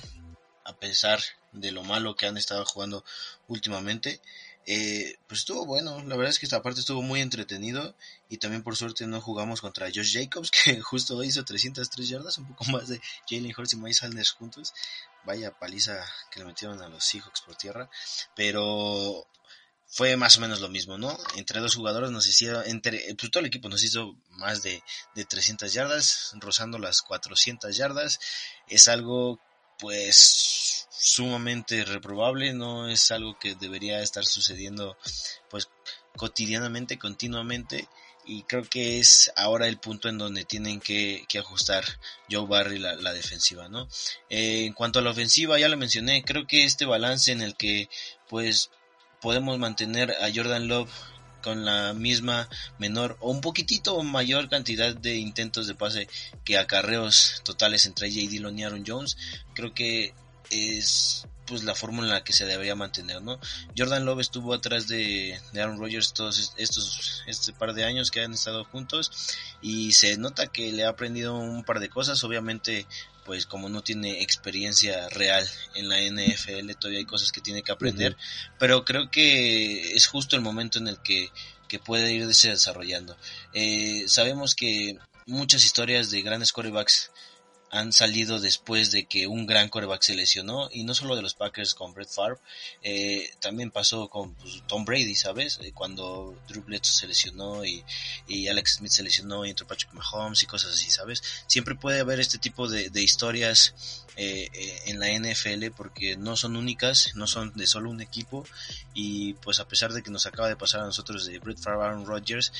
a 0.63 0.73
pesar 0.77 1.19
de 1.51 1.71
lo 1.71 1.83
malo 1.83 2.15
que 2.15 2.27
han 2.27 2.37
estado 2.37 2.65
jugando 2.65 3.03
últimamente, 3.47 4.21
eh, 4.67 5.17
pues 5.27 5.41
estuvo 5.41 5.65
bueno, 5.65 6.03
la 6.03 6.15
verdad 6.15 6.31
es 6.31 6.39
que 6.39 6.47
esta 6.47 6.63
parte 6.63 6.79
estuvo 6.79 7.03
muy 7.03 7.21
entretenido 7.21 7.95
y 8.29 8.37
también 8.37 8.63
por 8.63 8.75
suerte 8.75 9.05
no 9.05 9.21
jugamos 9.21 9.61
contra 9.61 9.87
Josh 9.93 10.13
Jacobs 10.13 10.49
que 10.65 10.81
justo 10.81 11.23
hizo 11.23 11.45
303 11.45 12.09
yardas, 12.09 12.37
un 12.39 12.47
poco 12.47 12.65
más 12.65 12.87
de 12.87 12.99
Jalen 13.29 13.53
Hurts 13.55 13.73
y 13.73 13.77
Miles 13.77 13.97
Sanders 13.97 14.31
juntos, 14.31 14.73
vaya 15.23 15.51
paliza 15.51 16.03
que 16.31 16.39
le 16.39 16.45
metieron 16.45 16.81
a 16.81 16.89
los 16.89 17.03
Seahawks 17.05 17.41
por 17.41 17.55
tierra, 17.55 17.89
pero 18.35 19.27
fue 19.87 20.17
más 20.17 20.37
o 20.37 20.41
menos 20.41 20.61
lo 20.61 20.69
mismo, 20.69 20.97
¿no? 20.97 21.15
Entre 21.35 21.59
dos 21.59 21.75
jugadores 21.75 22.09
nos 22.09 22.27
hicieron, 22.27 22.63
entre, 22.65 23.15
pues 23.15 23.31
todo 23.31 23.41
el 23.41 23.47
equipo 23.47 23.69
nos 23.69 23.83
hizo 23.83 24.15
más 24.31 24.63
de, 24.63 24.83
de 25.13 25.25
300 25.25 25.71
yardas, 25.73 26.31
rozando 26.39 26.79
las 26.79 27.03
400 27.03 27.75
yardas, 27.77 28.19
es 28.67 28.87
algo 28.87 29.39
pues 29.77 30.64
sumamente 30.97 31.85
reprobable, 31.85 32.53
no 32.53 32.87
es 32.89 33.11
algo 33.11 33.37
que 33.39 33.55
debería 33.55 34.01
estar 34.01 34.25
sucediendo 34.25 34.97
pues 35.49 35.69
cotidianamente, 36.15 36.97
continuamente 36.97 37.87
y 38.27 38.43
creo 38.43 38.63
que 38.63 38.99
es 38.99 39.31
ahora 39.35 39.67
el 39.67 39.77
punto 39.77 40.09
en 40.09 40.17
donde 40.17 40.45
tienen 40.45 40.79
que, 40.79 41.25
ajustar 41.37 41.83
Joe 42.29 42.47
Barry 42.47 42.79
la, 42.79 43.13
defensiva, 43.13 43.69
¿no? 43.69 43.87
Eh, 44.29 44.65
en 44.65 44.73
cuanto 44.73 44.99
a 44.99 45.01
la 45.01 45.11
ofensiva, 45.11 45.59
ya 45.59 45.69
lo 45.69 45.77
mencioné, 45.77 46.23
creo 46.23 46.47
que 46.47 46.63
este 46.63 46.85
balance 46.85 47.31
en 47.31 47.41
el 47.41 47.55
que 47.55 47.89
pues 48.27 48.71
podemos 49.21 49.57
mantener 49.59 50.11
a 50.21 50.31
Jordan 50.33 50.67
Love 50.67 50.89
con 51.41 51.63
la 51.63 51.93
misma 51.93 52.49
menor 52.79 53.17
o 53.19 53.29
un 53.29 53.41
poquitito 53.41 54.01
mayor 54.01 54.49
cantidad 54.49 54.95
de 54.95 55.17
intentos 55.17 55.67
de 55.67 55.75
pase 55.75 56.07
que 56.43 56.57
acarreos 56.57 57.41
totales 57.43 57.85
entre 57.85 58.09
J. 58.09 58.21
Dillon 58.27 58.57
y 58.57 58.63
Aaron 58.63 58.83
Jones, 58.85 59.17
creo 59.53 59.73
que 59.73 60.15
es 60.49 61.27
pues 61.45 61.63
la 61.63 61.75
fórmula 61.75 62.07
en 62.07 62.13
la 62.13 62.23
que 62.23 62.33
se 62.33 62.45
debería 62.45 62.75
mantener, 62.75 63.21
¿no? 63.21 63.39
Jordan 63.77 64.05
Love 64.05 64.21
estuvo 64.21 64.53
atrás 64.53 64.87
de, 64.87 65.39
de, 65.53 65.61
Aaron 65.61 65.77
Rodgers 65.77 66.13
todos 66.13 66.53
estos 66.57 67.23
este 67.27 67.53
par 67.53 67.73
de 67.73 67.85
años 67.85 68.09
que 68.09 68.21
han 68.21 68.33
estado 68.33 68.63
juntos 68.65 69.11
y 69.61 69.91
se 69.91 70.17
nota 70.17 70.47
que 70.47 70.71
le 70.71 70.85
ha 70.85 70.89
aprendido 70.89 71.35
un 71.35 71.63
par 71.63 71.79
de 71.79 71.89
cosas, 71.89 72.23
obviamente 72.23 72.87
pues 73.25 73.47
como 73.47 73.69
no 73.69 73.81
tiene 73.81 74.21
experiencia 74.21 75.09
real 75.09 75.47
en 75.73 75.89
la 75.89 75.99
NFL, 75.99 76.71
todavía 76.79 76.99
hay 76.99 77.05
cosas 77.05 77.31
que 77.31 77.41
tiene 77.41 77.63
que 77.63 77.71
aprender, 77.71 78.15
pero 78.59 78.85
creo 78.85 79.09
que 79.09 79.93
es 79.95 80.05
justo 80.07 80.35
el 80.35 80.43
momento 80.43 80.77
en 80.77 80.87
el 80.87 80.99
que, 80.99 81.31
que 81.67 81.79
puede 81.79 82.13
irse 82.13 82.49
desarrollando. 82.49 83.17
Eh, 83.53 84.05
sabemos 84.07 84.53
que 84.53 84.99
muchas 85.25 85.65
historias 85.65 86.11
de 86.11 86.21
grandes 86.21 86.53
quarterbacks 86.53 87.11
han 87.71 87.91
salido 87.91 88.39
después 88.39 88.91
de 88.91 89.05
que 89.05 89.27
un 89.27 89.45
gran 89.45 89.69
coreback 89.69 90.01
se 90.01 90.15
lesionó 90.15 90.69
y 90.71 90.83
no 90.83 90.93
solo 90.93 91.15
de 91.15 91.21
los 91.21 91.33
Packers 91.33 91.73
con 91.73 91.93
Brett 91.93 92.09
Favre, 92.09 92.37
eh, 92.83 93.31
también 93.39 93.71
pasó 93.71 94.07
con 94.07 94.33
pues, 94.35 94.63
Tom 94.67 94.85
Brady, 94.85 95.15
¿sabes? 95.15 95.59
Eh, 95.61 95.71
cuando 95.73 96.37
Drew 96.47 96.63
Bledsoe 96.63 96.93
se 96.93 97.07
lesionó 97.07 97.65
y, 97.65 97.83
y, 98.27 98.47
Alex 98.47 98.75
Smith 98.77 98.91
se 98.91 99.03
lesionó 99.03 99.45
y 99.45 99.49
entró 99.49 99.67
Patrick 99.67 99.93
Mahomes 99.93 100.43
y 100.43 100.45
cosas 100.45 100.73
así, 100.73 100.89
¿sabes? 100.89 101.21
Siempre 101.47 101.75
puede 101.75 101.99
haber 101.99 102.19
este 102.19 102.37
tipo 102.37 102.67
de, 102.69 102.89
de 102.89 103.01
historias 103.01 104.05
eh, 104.17 104.49
eh 104.53 104.81
en 104.85 104.99
la 104.99 105.07
NFL 105.11 105.71
porque 105.75 106.15
no 106.15 106.37
son 106.37 106.55
únicas, 106.55 107.11
no 107.15 107.27
son 107.27 107.51
de 107.55 107.67
solo 107.67 107.89
un 107.89 108.01
equipo 108.01 108.45
y 108.93 109.33
pues 109.33 109.59
a 109.59 109.67
pesar 109.67 109.91
de 109.91 110.01
que 110.03 110.11
nos 110.11 110.25
acaba 110.25 110.47
de 110.47 110.55
pasar 110.55 110.81
a 110.81 110.85
nosotros 110.85 111.25
de 111.25 111.39
Brett 111.39 111.59
Favre, 111.59 111.85
Aaron 111.85 112.05
Rodgers, 112.05 112.53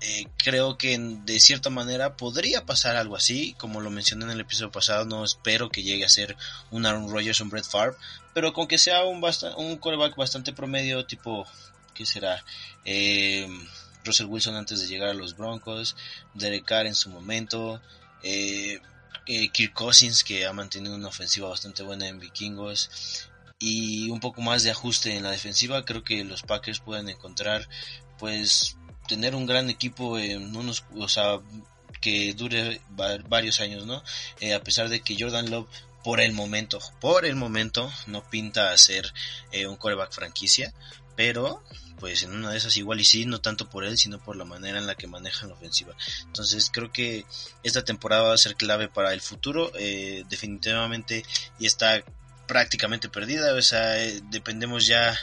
eh, 0.00 0.26
creo 0.36 0.78
que 0.78 0.98
de 0.98 1.40
cierta 1.40 1.70
manera 1.70 2.16
podría 2.16 2.64
pasar 2.64 2.96
algo 2.96 3.16
así, 3.16 3.54
como 3.58 3.80
lo 3.80 3.90
mencioné 3.90 4.24
en 4.24 4.30
el 4.32 4.40
episodio 4.40 4.72
pasado, 4.72 5.04
no 5.04 5.24
espero 5.24 5.70
que 5.70 5.82
llegue 5.82 6.04
a 6.04 6.08
ser 6.08 6.36
un 6.70 6.86
Aaron 6.86 7.10
Rodgers 7.10 7.40
o 7.40 7.44
un 7.44 7.50
Brett 7.50 7.66
Favre, 7.66 7.96
pero 8.32 8.52
con 8.52 8.66
que 8.66 8.78
sea 8.78 9.04
un, 9.04 9.22
un 9.56 9.76
coreback 9.76 10.16
bastante 10.16 10.52
promedio, 10.52 11.04
tipo, 11.04 11.46
¿qué 11.94 12.06
será? 12.06 12.42
Eh, 12.84 13.48
Russell 14.04 14.26
Wilson 14.26 14.56
antes 14.56 14.80
de 14.80 14.86
llegar 14.86 15.10
a 15.10 15.14
los 15.14 15.36
Broncos, 15.36 15.96
Derek 16.34 16.64
Carr 16.64 16.86
en 16.86 16.94
su 16.94 17.10
momento, 17.10 17.80
eh, 18.22 18.80
eh, 19.26 19.48
Kirk 19.50 19.74
Cousins 19.74 20.24
que 20.24 20.46
ha 20.46 20.52
mantenido 20.52 20.94
una 20.94 21.08
ofensiva 21.08 21.48
bastante 21.48 21.82
buena 21.82 22.08
en 22.08 22.18
Vikingos 22.18 23.28
y 23.58 24.08
un 24.08 24.20
poco 24.20 24.40
más 24.40 24.62
de 24.62 24.70
ajuste 24.70 25.14
en 25.16 25.22
la 25.22 25.30
defensiva, 25.30 25.84
creo 25.84 26.02
que 26.02 26.24
los 26.24 26.42
Packers 26.42 26.80
pueden 26.80 27.08
encontrar 27.08 27.68
pues 28.18 28.76
tener 29.10 29.34
un 29.34 29.44
gran 29.44 29.68
equipo 29.70 30.20
en 30.20 30.54
unos, 30.54 30.84
o 30.96 31.08
sea, 31.08 31.40
que 32.00 32.32
dure 32.34 32.80
varios 33.28 33.60
años, 33.60 33.84
¿no? 33.84 34.04
Eh, 34.38 34.54
a 34.54 34.62
pesar 34.62 34.88
de 34.88 35.00
que 35.00 35.16
Jordan 35.18 35.50
Love 35.50 35.66
por 36.04 36.20
el 36.20 36.32
momento, 36.32 36.78
por 37.00 37.24
el 37.24 37.34
momento, 37.34 37.92
no 38.06 38.22
pinta 38.30 38.70
a 38.70 38.78
ser 38.78 39.12
eh, 39.50 39.66
un 39.66 39.76
coreback 39.76 40.12
franquicia, 40.12 40.72
pero 41.16 41.62
pues 41.98 42.22
en 42.22 42.32
una 42.32 42.52
de 42.52 42.56
esas 42.56 42.76
igual 42.76 43.00
y 43.00 43.04
sí, 43.04 43.26
no 43.26 43.40
tanto 43.40 43.68
por 43.68 43.84
él, 43.84 43.98
sino 43.98 44.18
por 44.18 44.36
la 44.36 44.44
manera 44.44 44.78
en 44.78 44.86
la 44.86 44.94
que 44.94 45.08
manejan 45.08 45.48
la 45.48 45.56
ofensiva. 45.56 45.94
Entonces 46.24 46.70
creo 46.72 46.92
que 46.92 47.26
esta 47.64 47.84
temporada 47.84 48.22
va 48.22 48.34
a 48.34 48.38
ser 48.38 48.54
clave 48.54 48.88
para 48.88 49.12
el 49.12 49.20
futuro, 49.20 49.72
eh, 49.74 50.24
definitivamente 50.30 51.24
y 51.58 51.66
está 51.66 52.02
prácticamente 52.50 53.08
perdida, 53.08 53.54
o 53.54 53.62
sea, 53.62 54.02
eh, 54.02 54.22
dependemos 54.28 54.84
ya 54.84 55.16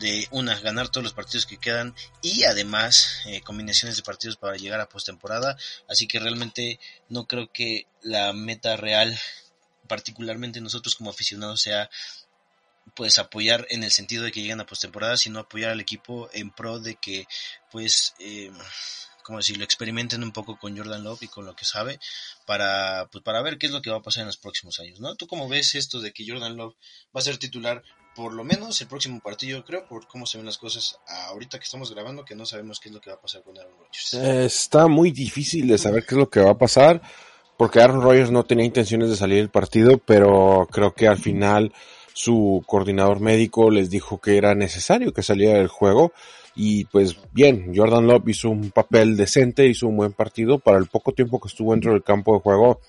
de 0.00 0.26
una, 0.32 0.58
ganar 0.58 0.88
todos 0.88 1.04
los 1.04 1.12
partidos 1.12 1.46
que 1.46 1.56
quedan 1.56 1.94
y 2.22 2.42
además 2.42 3.20
eh, 3.26 3.40
combinaciones 3.40 3.96
de 3.96 4.02
partidos 4.02 4.36
para 4.36 4.56
llegar 4.56 4.80
a 4.80 4.88
postemporada, 4.88 5.56
así 5.88 6.08
que 6.08 6.18
realmente 6.18 6.80
no 7.08 7.28
creo 7.28 7.52
que 7.52 7.86
la 8.02 8.32
meta 8.32 8.74
real, 8.76 9.16
particularmente 9.86 10.60
nosotros 10.60 10.96
como 10.96 11.10
aficionados, 11.10 11.62
sea 11.62 11.88
pues 12.96 13.20
apoyar 13.20 13.64
en 13.70 13.84
el 13.84 13.92
sentido 13.92 14.24
de 14.24 14.32
que 14.32 14.40
lleguen 14.40 14.60
a 14.60 14.66
postemporada, 14.66 15.16
sino 15.16 15.38
apoyar 15.38 15.70
al 15.70 15.80
equipo 15.80 16.30
en 16.32 16.50
pro 16.50 16.80
de 16.80 16.96
que 16.96 17.28
pues 17.70 18.16
eh, 18.18 18.50
como 19.22 19.38
lo 19.38 19.64
experimenten 19.64 20.22
un 20.22 20.32
poco 20.32 20.58
con 20.58 20.76
Jordan 20.76 21.04
Love 21.04 21.22
y 21.22 21.28
con 21.28 21.44
lo 21.44 21.54
que 21.54 21.64
sabe 21.64 21.98
para, 22.46 23.08
pues, 23.10 23.22
para 23.24 23.42
ver 23.42 23.58
qué 23.58 23.66
es 23.66 23.72
lo 23.72 23.82
que 23.82 23.90
va 23.90 23.98
a 23.98 24.02
pasar 24.02 24.22
en 24.22 24.26
los 24.26 24.36
próximos 24.36 24.78
años, 24.80 25.00
¿no? 25.00 25.14
¿Tú 25.14 25.26
cómo 25.26 25.48
ves 25.48 25.74
esto 25.74 26.00
de 26.00 26.12
que 26.12 26.24
Jordan 26.26 26.56
Love 26.56 26.74
va 27.14 27.20
a 27.20 27.22
ser 27.22 27.38
titular 27.38 27.82
por 28.14 28.32
lo 28.34 28.44
menos 28.44 28.80
el 28.80 28.88
próximo 28.88 29.20
partido, 29.20 29.64
creo, 29.64 29.86
por 29.86 30.06
cómo 30.06 30.26
se 30.26 30.36
ven 30.36 30.46
las 30.46 30.58
cosas 30.58 30.98
ahorita 31.28 31.58
que 31.58 31.64
estamos 31.64 31.92
grabando, 31.92 32.24
que 32.24 32.34
no 32.34 32.44
sabemos 32.44 32.78
qué 32.78 32.88
es 32.88 32.94
lo 32.94 33.00
que 33.00 33.10
va 33.10 33.16
a 33.16 33.20
pasar 33.20 33.42
con 33.42 33.56
Aaron 33.56 33.72
Rodgers? 33.78 34.14
está 34.14 34.86
muy 34.86 35.12
difícil 35.12 35.66
de 35.66 35.78
saber 35.78 36.04
qué 36.04 36.14
es 36.14 36.18
lo 36.18 36.28
que 36.28 36.40
va 36.40 36.50
a 36.50 36.58
pasar, 36.58 37.00
porque 37.56 37.80
Aaron 37.80 38.02
Rodgers 38.02 38.30
no 38.30 38.44
tenía 38.44 38.66
intenciones 38.66 39.08
de 39.08 39.16
salir 39.16 39.38
del 39.38 39.50
partido, 39.50 39.98
pero 39.98 40.68
creo 40.70 40.94
que 40.94 41.08
al 41.08 41.18
final 41.18 41.72
su 42.12 42.62
coordinador 42.66 43.20
médico 43.20 43.70
les 43.70 43.88
dijo 43.88 44.20
que 44.20 44.36
era 44.36 44.54
necesario 44.54 45.14
que 45.14 45.22
saliera 45.22 45.58
del 45.58 45.68
juego 45.68 46.12
y 46.54 46.84
pues 46.84 47.16
bien, 47.32 47.72
Jordan 47.74 48.06
Love 48.06 48.28
hizo 48.28 48.50
un 48.50 48.70
papel 48.70 49.16
decente, 49.16 49.66
hizo 49.66 49.86
un 49.86 49.96
buen 49.96 50.12
partido. 50.12 50.58
Para 50.58 50.78
el 50.78 50.86
poco 50.86 51.12
tiempo 51.12 51.40
que 51.40 51.48
estuvo 51.48 51.72
dentro 51.72 51.92
del 51.92 52.02
campo 52.02 52.34
de 52.34 52.40
juego, 52.40 52.80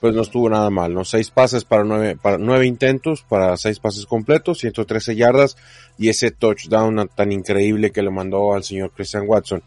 pues 0.00 0.14
no 0.14 0.22
estuvo 0.22 0.48
nada 0.48 0.70
mal, 0.70 0.92
¿no? 0.92 1.04
Seis 1.04 1.30
pases 1.30 1.64
para 1.64 1.84
nueve, 1.84 2.16
para 2.20 2.38
nueve 2.38 2.66
intentos, 2.66 3.22
para 3.22 3.56
seis 3.56 3.78
pases 3.78 4.06
completos, 4.06 4.58
113 4.58 5.14
yardas 5.14 5.56
y 5.98 6.08
ese 6.08 6.30
touchdown 6.30 7.10
tan 7.14 7.32
increíble 7.32 7.90
que 7.90 8.02
le 8.02 8.10
mandó 8.10 8.54
al 8.54 8.64
señor 8.64 8.92
Christian 8.92 9.24
Watson. 9.26 9.62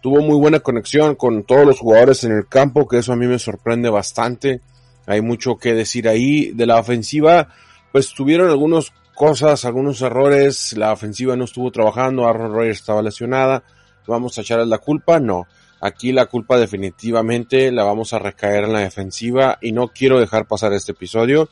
Tuvo 0.00 0.20
muy 0.20 0.38
buena 0.38 0.60
conexión 0.60 1.16
con 1.16 1.44
todos 1.44 1.66
los 1.66 1.80
jugadores 1.80 2.24
en 2.24 2.32
el 2.32 2.46
campo, 2.46 2.86
que 2.86 2.98
eso 2.98 3.12
a 3.12 3.16
mí 3.16 3.26
me 3.26 3.38
sorprende 3.38 3.90
bastante. 3.90 4.60
Hay 5.06 5.22
mucho 5.22 5.56
que 5.56 5.74
decir 5.74 6.08
ahí. 6.08 6.52
De 6.52 6.66
la 6.66 6.78
ofensiva, 6.78 7.48
pues 7.90 8.14
tuvieron 8.14 8.48
algunos 8.48 8.92
cosas, 9.18 9.64
algunos 9.64 10.00
errores, 10.00 10.74
la 10.76 10.92
ofensiva 10.92 11.34
no 11.34 11.44
estuvo 11.44 11.72
trabajando, 11.72 12.28
Aaron 12.28 12.52
Rodgers 12.52 12.78
estaba 12.78 13.02
lesionada, 13.02 13.64
vamos 14.06 14.38
a 14.38 14.42
echarle 14.42 14.64
la 14.64 14.78
culpa, 14.78 15.18
no. 15.18 15.48
Aquí 15.80 16.12
la 16.12 16.26
culpa 16.26 16.56
definitivamente 16.56 17.72
la 17.72 17.82
vamos 17.82 18.12
a 18.12 18.20
recaer 18.20 18.64
en 18.64 18.72
la 18.72 18.80
defensiva 18.80 19.58
y 19.60 19.72
no 19.72 19.88
quiero 19.88 20.20
dejar 20.20 20.46
pasar 20.46 20.72
este 20.72 20.92
episodio 20.92 21.48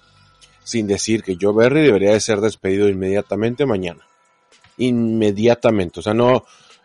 sin 0.63 0.87
decir 0.87 1.25
que 1.25 1.37
Joe 1.41 1.53
Berry 1.53 1.83
debería 1.83 2.13
de 2.13 2.21
ser 2.21 2.41
despedido 2.41 2.89
inmediatamente 2.89 3.67
mañana. 3.67 4.07
Inmediatamente. 4.79 5.99
O 5.99 6.03
sea, 6.05 6.15
no, 6.15 6.45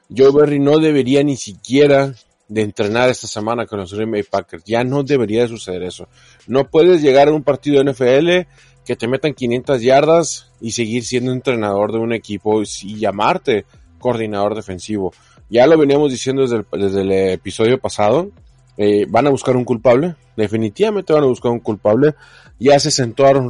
Joe 0.10 0.32
Berry 0.32 0.60
no 0.60 0.80
debería 0.80 1.24
ni 1.24 1.38
siquiera 1.38 2.12
de 2.48 2.62
entrenar 2.64 3.10
esta 3.10 3.28
semana 3.28 3.68
con 3.68 3.80
los 3.80 3.94
Green 3.94 4.12
Bay 4.12 4.24
Packers. 4.24 4.64
Ya 4.66 4.84
no 4.84 5.04
debería 5.04 5.44
de 5.44 5.48
suceder 5.48 5.84
eso. 5.84 6.08
No 6.48 6.70
puedes 6.70 7.04
llegar 7.04 7.28
a 7.28 7.34
un 7.34 7.44
partido 7.44 7.84
de 7.84 7.92
NFL 7.92 8.50
que 8.86 8.96
te 8.96 9.08
metan 9.08 9.34
500 9.34 9.82
yardas 9.82 10.52
y 10.60 10.72
seguir 10.72 11.04
siendo 11.04 11.32
entrenador 11.32 11.92
de 11.92 12.00
un 12.00 12.14
equipo 12.14 12.62
y 12.62 12.98
llamarte 12.98 13.66
coordinador 14.00 14.56
defensivo. 14.56 15.14
Ya 15.50 15.68
lo 15.68 15.78
veníamos 15.78 16.12
diciendo 16.12 16.44
desde 16.44 16.58
el, 16.58 16.66
desde 16.72 17.02
el 17.02 17.12
episodio 17.12 17.80
pasado. 17.80 18.32
Eh, 18.78 19.06
van 19.10 19.28
a 19.28 19.30
buscar 19.30 19.56
un 19.56 19.66
culpable. 19.66 20.16
Definitivamente 20.36 21.14
van 21.14 21.24
a 21.24 21.28
buscar 21.28 21.52
un 21.52 21.60
culpable. 21.60 22.16
Ya 22.58 22.80
se 22.80 22.90
sentó 22.90 23.26
Aaron 23.26 23.50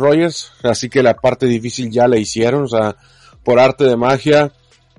así 0.64 0.90
que 0.90 1.04
la 1.04 1.16
parte 1.16 1.46
difícil 1.46 1.92
ya 1.92 2.08
la 2.08 2.18
hicieron. 2.18 2.64
O 2.64 2.68
sea, 2.68 2.96
por 3.44 3.60
arte 3.60 3.86
de 3.86 3.96
magia, 3.96 4.52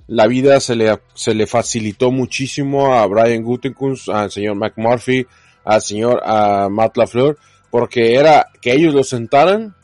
la 0.06 0.26
vida 0.26 0.60
se 0.60 0.76
le, 0.76 0.98
se 1.14 1.34
le 1.34 1.46
facilitó 1.46 2.10
muchísimo 2.10 2.94
a 2.94 3.06
Brian 3.06 3.42
Gutekunst, 3.42 4.08
al 4.08 4.30
señor 4.30 4.56
McMurphy, 4.56 5.26
al 5.64 5.82
señor 5.82 6.22
a 6.24 6.68
Matt 6.70 6.96
LaFleur, 6.96 7.38
porque 7.70 8.14
era 8.14 8.46
que 8.60 8.72
ellos 8.72 8.94
lo 8.94 9.04
sentaran 9.04 9.74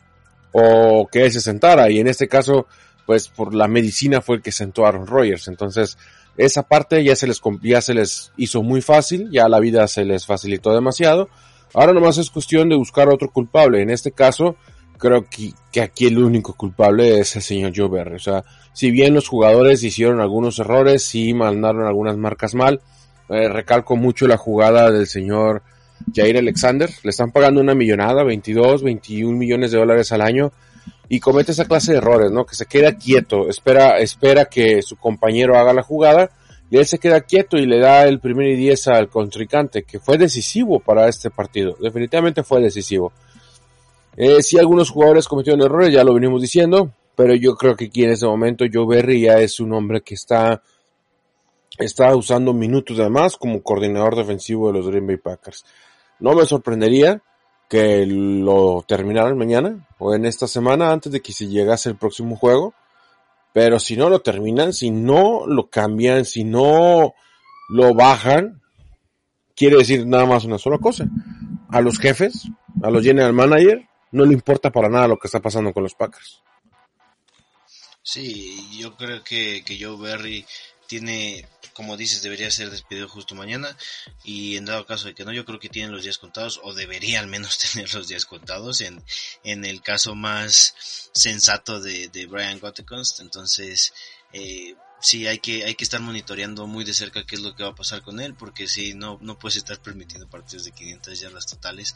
o 0.61 1.07
que 1.07 1.25
él 1.25 1.33
se 1.33 1.41
sentara. 1.41 1.91
Y 1.91 2.01
en 2.01 2.09
este 2.09 2.29
caso, 2.29 2.67
pues 3.07 3.29
por 3.29 3.55
la 3.55 3.69
medicina 3.69 4.21
fue 4.21 4.37
el 4.37 4.43
que 4.43 4.53
sentó 4.53 4.85
a 4.85 4.89
Aaron 4.89 5.07
Rodgers. 5.07 5.49
Entonces, 5.49 5.99
esa 6.37 6.63
parte 6.63 7.03
ya 7.03 7.17
se 7.17 7.27
les, 7.27 7.41
ya 7.63 7.81
se 7.81 7.95
les 7.95 8.33
hizo 8.37 8.63
muy 8.63 8.81
fácil, 8.81 9.31
ya 9.31 9.49
la 9.49 9.61
vida 9.61 9.87
se 9.89 10.05
les 10.05 10.27
facilitó 10.27 10.73
demasiado. 10.73 11.29
Ahora 11.75 11.93
nomás 11.93 12.19
es 12.19 12.31
cuestión 12.31 12.69
de 12.69 12.77
buscar 12.77 13.09
otro 13.09 13.31
culpable. 13.31 13.83
En 13.83 13.91
este 13.91 14.13
caso, 14.13 14.57
creo 14.99 15.25
que, 15.29 15.53
que 15.73 15.81
aquí 15.81 16.07
el 16.07 16.19
único 16.19 16.55
culpable 16.55 17.19
es 17.19 17.35
el 17.37 17.43
señor 17.43 17.73
Joe. 17.75 18.15
O 18.15 18.19
sea, 18.19 18.45
si 18.73 18.91
bien 18.91 19.15
los 19.15 19.29
jugadores 19.29 19.83
hicieron 19.83 20.21
algunos 20.21 20.59
errores, 20.59 21.03
sí 21.03 21.35
mandaron 21.35 21.87
algunas 21.87 22.17
marcas 22.17 22.55
mal, 22.55 22.81
eh, 23.29 23.49
recalco 23.49 23.97
mucho 23.97 24.27
la 24.27 24.37
jugada 24.37 24.91
del 24.91 25.07
señor 25.07 25.63
Jair 26.15 26.37
Alexander, 26.39 26.91
le 27.03 27.11
están 27.11 27.33
pagando 27.33 27.61
una 27.61 27.75
millonada, 27.75 28.25
22, 28.25 28.83
21 28.83 29.37
millones 29.37 29.73
de 29.73 29.79
dólares 29.79 30.13
al 30.13 30.23
año, 30.23 30.53
y 31.09 31.21
comete 31.21 31.53
esa 31.53 31.65
clase 31.65 31.93
de 31.93 31.99
errores, 31.99 32.31
¿no? 32.31 32.45
Que 32.45 32.55
se 32.55 32.67
queda 32.67 32.97
quieto, 32.97 33.49
espera, 33.49 33.99
espera 33.99 34.47
que 34.47 34.83
su 34.83 34.97
compañero 34.97 35.59
haga 35.59 35.73
la 35.73 35.83
jugada, 35.83 36.31
y 36.71 36.77
él 36.77 36.87
se 36.87 36.99
queda 36.99 37.23
quieto 37.23 37.57
y 37.57 37.67
le 37.67 37.79
da 37.79 38.07
el 38.07 38.21
primer 38.21 38.49
y 38.49 38.57
diez 38.57 38.89
al 38.89 39.09
contrincante, 39.09 39.85
que 39.85 39.99
fue 39.99 40.19
decisivo 40.19 40.81
para 40.81 41.09
este 41.09 41.31
partido, 41.31 41.77
definitivamente 41.81 42.43
fue 42.43 42.61
decisivo. 42.61 43.13
Eh, 44.17 44.43
sí, 44.43 44.59
algunos 44.59 44.91
jugadores 44.91 45.29
cometieron 45.29 45.63
errores, 45.63 45.93
ya 45.93 46.05
lo 46.05 46.13
venimos 46.13 46.43
diciendo, 46.43 46.93
pero 47.15 47.35
yo 47.35 47.55
creo 47.55 47.75
que 47.75 47.87
aquí 47.87 48.05
en 48.05 48.11
ese 48.11 48.27
momento 48.27 48.65
Joe 48.71 48.87
Berry 48.87 49.23
ya 49.23 49.39
es 49.39 49.61
un 49.61 49.73
hombre 49.73 50.03
que 50.03 50.15
está, 50.15 50.63
está 51.79 52.15
usando 52.15 52.53
minutos 52.53 52.99
además 52.99 53.37
como 53.37 53.63
coordinador 53.63 54.17
defensivo 54.17 54.69
de 54.69 54.79
los 54.79 54.89
Green 54.89 55.07
Bay 55.07 55.17
Packers. 55.17 55.65
No 56.21 56.35
me 56.35 56.47
sorprendería 56.47 57.23
que 57.69 58.07
lo 58.07 58.85
terminaran 58.87 59.37
mañana 59.37 59.87
o 59.99 60.15
en 60.15 60.25
esta 60.25 60.49
semana 60.49 60.91
antes 60.91 61.13
de 61.13 61.21
que 61.21 61.33
se 61.33 61.47
llegase 61.47 61.89
el 61.91 61.97
próximo 61.97 62.37
juego. 62.37 62.75
Pero 63.53 63.79
si 63.79 63.97
no 63.97 64.09
lo 64.09 64.21
terminan, 64.21 64.73
si 64.73 64.91
no 64.91 65.47
lo 65.47 65.69
cambian, 65.69 66.25
si 66.25 66.45
no 66.45 67.15
lo 67.69 67.95
bajan, 67.95 68.61
quiere 69.55 69.77
decir 69.77 70.07
nada 70.07 70.27
más 70.27 70.45
una 70.45 70.59
sola 70.59 70.79
cosa. 70.79 71.07
A 71.71 71.81
los 71.81 71.99
jefes, 71.99 72.49
a 72.83 72.91
los 72.91 73.03
general 73.03 73.33
manager, 73.33 73.89
no 74.13 74.25
le 74.25 74.33
importa 74.33 74.71
para 74.71 74.89
nada 74.89 75.09
lo 75.09 75.19
que 75.19 75.29
está 75.29 75.41
pasando 75.41 75.73
con 75.73 75.83
los 75.83 75.95
Packers. 75.95 76.43
Sí, 78.03 78.79
yo 78.79 78.97
creo 78.97 79.23
que, 79.23 79.63
que 79.65 79.79
Joe 79.79 79.99
Berry 79.99 80.47
tiene 80.89 81.47
como 81.79 81.97
dices, 81.97 82.23
debería 82.23 82.51
ser 82.51 82.73
despedido 82.73 83.09
justo 83.09 83.37
mañana. 83.37 83.77
Y 84.25 84.57
en 84.57 84.65
dado 84.65 84.85
caso 84.85 85.07
de 85.07 85.15
que 85.15 85.25
no, 85.25 85.33
yo 85.33 85.45
creo 85.45 85.61
que 85.61 85.69
tienen 85.69 85.93
los 85.93 86.03
días 86.03 86.19
contados, 86.19 86.61
o 86.65 86.75
debería 86.75 87.21
al 87.21 87.29
menos 87.29 87.57
tener 87.73 87.95
los 87.95 88.09
días 88.09 88.25
contados, 88.25 88.81
en, 88.81 89.01
en 89.45 89.65
el 89.65 89.81
caso 89.81 90.17
más 90.17 90.75
sensato 91.13 91.81
de, 91.81 92.09
de 92.09 92.27
Brian 92.27 92.59
Gottekunst. 92.59 93.21
Entonces, 93.21 93.95
eh, 94.33 94.75
sí 95.01 95.29
hay 95.29 95.39
que 95.39 95.65
hay 95.65 95.77
que 95.77 95.85
estar 95.85 96.01
monitoreando 96.01 96.67
muy 96.67 96.85
de 96.85 96.93
cerca 96.93 97.25
qué 97.25 97.37
es 97.37 97.43
lo 97.43 97.55
que 97.55 97.63
va 97.63 97.71
a 97.71 97.75
pasar 97.77 98.03
con 98.03 98.19
él 98.19 98.35
porque 98.35 98.67
si 98.67 98.95
no 98.95 99.17
no 99.21 99.39
puedes 99.39 99.57
estar 99.57 99.81
permitiendo 99.81 100.29
partidos 100.29 100.65
de 100.65 100.73
500 100.73 101.21
yardas 101.21 101.47
totales 101.47 101.95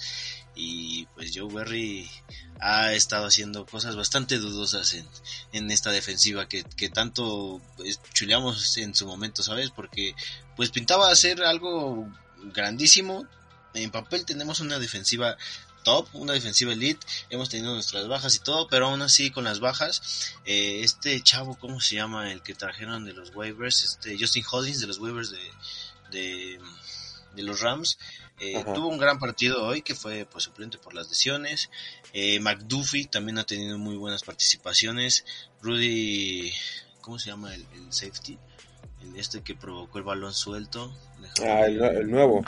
y 0.54 1.01
pues 1.23 1.31
Joe 1.37 1.55
Berry 1.55 2.11
ha 2.59 2.93
estado 2.95 3.26
haciendo 3.26 3.64
cosas 3.64 3.95
bastante 3.95 4.38
dudosas 4.38 4.93
en, 4.95 5.07
en 5.52 5.71
esta 5.71 5.93
defensiva 5.93 6.49
que, 6.49 6.64
que 6.64 6.88
tanto 6.88 7.61
pues, 7.76 8.00
chuleamos 8.12 8.76
en 8.79 8.93
su 8.93 9.07
momento 9.07 9.45
sabes 9.45 9.71
porque 9.71 10.17
pues 10.57 10.71
pintaba 10.71 11.12
hacer 11.12 11.45
algo 11.45 12.12
grandísimo. 12.52 13.25
En 13.73 13.93
papel 13.93 14.25
tenemos 14.25 14.59
una 14.59 14.81
defensiva 14.81 15.37
top, 15.85 16.09
una 16.12 16.33
defensiva 16.33 16.73
elite, 16.73 17.07
hemos 17.31 17.49
tenido 17.49 17.73
nuestras 17.73 18.09
bajas 18.09 18.35
y 18.35 18.41
todo, 18.41 18.67
pero 18.67 18.87
aún 18.87 19.00
así 19.00 19.31
con 19.31 19.45
las 19.45 19.61
bajas, 19.61 20.35
eh, 20.45 20.81
este 20.83 21.21
chavo, 21.23 21.57
¿cómo 21.57 21.81
se 21.81 21.95
llama? 21.95 22.33
El 22.33 22.43
que 22.43 22.55
trajeron 22.55 23.05
de 23.05 23.12
los 23.12 23.31
waivers, 23.33 23.85
este 23.85 24.19
Justin 24.19 24.45
Hollins 24.50 24.81
de 24.81 24.88
los 24.88 24.99
waivers 24.99 25.31
de, 25.31 25.52
de, 26.11 26.61
de 27.37 27.43
los 27.45 27.61
Rams, 27.61 27.97
eh, 28.41 28.65
tuvo 28.75 28.89
un 28.89 28.99
gran 28.99 29.19
partido 29.19 29.65
hoy 29.65 29.83
que 29.83 29.95
fue 29.95 30.27
pues 30.31 30.45
suplente 30.45 30.79
por 30.79 30.95
las 30.95 31.09
lesiones. 31.09 31.71
Eh, 32.12 32.41
McDuffie 32.41 33.07
también 33.07 33.39
ha 33.39 33.45
tenido 33.45 33.79
muy 33.79 33.97
buenas 33.97 34.23
participaciones. 34.23 35.25
Rudy, 35.61 36.53
¿cómo 37.01 37.19
se 37.19 37.31
llama 37.31 37.55
el, 37.55 37.65
el 37.75 37.93
safety? 37.93 38.39
El 39.03 39.17
este 39.17 39.43
que 39.43 39.55
provocó 39.55 39.99
el 39.99 40.05
balón 40.05 40.35
suelto. 40.35 40.93
Ah, 41.45 41.67
el, 41.67 41.83
el 41.83 42.11
nuevo. 42.11 42.45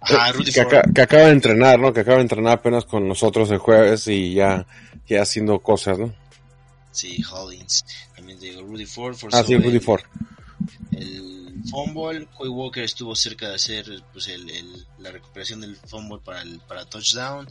Ah, 0.00 0.32
Rudy 0.32 0.52
que, 0.52 0.60
acá, 0.60 0.82
que, 0.94 1.02
acaba 1.02 1.24
de 1.24 1.32
entrenar, 1.32 1.78
¿no? 1.78 1.92
Que 1.92 2.00
acaba 2.00 2.16
de 2.16 2.22
entrenar 2.22 2.54
apenas 2.54 2.84
con 2.84 3.06
nosotros 3.06 3.50
el 3.50 3.58
jueves 3.58 4.06
y 4.08 4.34
ya, 4.34 4.66
ya 5.06 5.22
haciendo 5.22 5.58
cosas, 5.60 5.98
¿no? 5.98 6.14
Sí, 6.90 7.22
Hollins. 7.30 7.84
También 8.14 8.38
digo 8.38 8.62
Rudy 8.62 8.86
Ford. 8.86 9.16
Ah, 9.32 9.42
sí, 9.42 9.56
Rudy 9.56 9.80
Ford. 9.80 10.02
El 10.92 11.33
fumble, 11.70 12.28
Quay 12.38 12.48
Walker 12.48 12.82
estuvo 12.82 13.14
cerca 13.16 13.48
de 13.48 13.54
hacer 13.54 14.02
pues 14.12 14.28
el, 14.28 14.48
el, 14.50 14.86
la 14.98 15.10
recuperación 15.10 15.60
del 15.60 15.76
fumble 15.76 16.20
para 16.24 16.42
el 16.42 16.60
para 16.60 16.84
touchdown. 16.84 17.48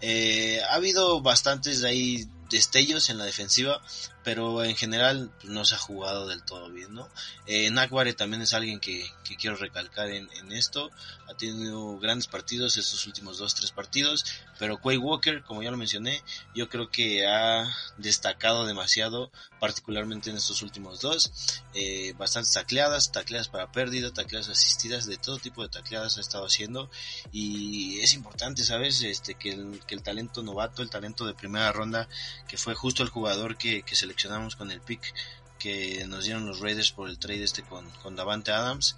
Eh, 0.00 0.60
ha 0.70 0.74
habido 0.74 1.20
bastantes 1.20 1.82
de 1.82 1.88
ahí 1.88 2.28
destellos 2.50 3.08
en 3.10 3.18
la 3.18 3.24
defensiva, 3.24 3.80
pero 4.22 4.62
en 4.64 4.76
general 4.76 5.30
pues, 5.40 5.52
no 5.52 5.64
se 5.64 5.74
ha 5.74 5.78
jugado 5.78 6.28
del 6.28 6.42
todo 6.42 6.70
bien, 6.70 6.92
¿no? 6.94 7.08
Eh, 7.46 7.70
Nakbare 7.70 8.12
también 8.12 8.42
es 8.42 8.52
alguien 8.52 8.80
que, 8.80 9.10
quiero 9.40 9.56
recalcar 9.56 10.10
en, 10.10 10.28
en, 10.34 10.52
esto, 10.52 10.90
ha 11.28 11.34
tenido 11.34 11.98
grandes 11.98 12.26
partidos 12.26 12.76
estos 12.76 13.06
últimos 13.06 13.38
dos, 13.38 13.54
tres 13.54 13.70
partidos, 13.70 14.24
pero 14.58 14.80
Quay 14.80 14.98
Walker, 14.98 15.42
como 15.44 15.62
ya 15.62 15.70
lo 15.70 15.76
mencioné, 15.76 16.22
yo 16.54 16.68
creo 16.68 16.90
que 16.90 17.26
ha 17.26 17.64
destacado 17.96 18.66
demasiado, 18.66 19.30
particularmente 19.60 20.30
en 20.30 20.36
estos 20.36 20.62
últimos 20.62 21.00
dos, 21.00 21.62
eh, 21.74 22.12
bastantes 22.18 22.52
tacleadas, 22.52 23.12
tacleadas 23.12 23.48
para 23.48 23.70
pérdida, 23.70 24.12
tacleadas 24.12 24.48
asistidas, 24.50 25.06
de 25.06 25.16
todo 25.16 25.38
tipo 25.38 25.62
de 25.62 25.68
tacleadas 25.68 26.18
ha 26.18 26.20
estado 26.20 26.44
haciendo, 26.44 26.90
y 27.32 28.00
es 28.00 28.12
importante, 28.14 28.64
¿sabes? 28.64 29.00
Este, 29.02 29.36
que 29.36 29.52
el, 29.52 29.80
que 29.86 29.94
el 29.94 30.02
talento 30.02 30.42
novato, 30.42 30.82
el 30.82 30.90
talento 30.90 31.24
de 31.24 31.34
primera 31.34 31.72
ronda, 31.72 32.08
que 32.48 32.56
fue 32.56 32.74
justo 32.74 33.02
el 33.02 33.08
jugador 33.08 33.56
que, 33.56 33.82
que 33.82 33.96
seleccionamos 33.96 34.56
con 34.56 34.70
el 34.70 34.80
pick 34.80 35.14
que 35.60 36.04
nos 36.08 36.24
dieron 36.24 36.46
los 36.46 36.58
Raiders 36.58 36.90
por 36.90 37.08
el 37.08 37.18
trade 37.18 37.44
este 37.44 37.62
con, 37.62 37.88
con 38.02 38.16
Davante 38.16 38.50
Adams. 38.50 38.96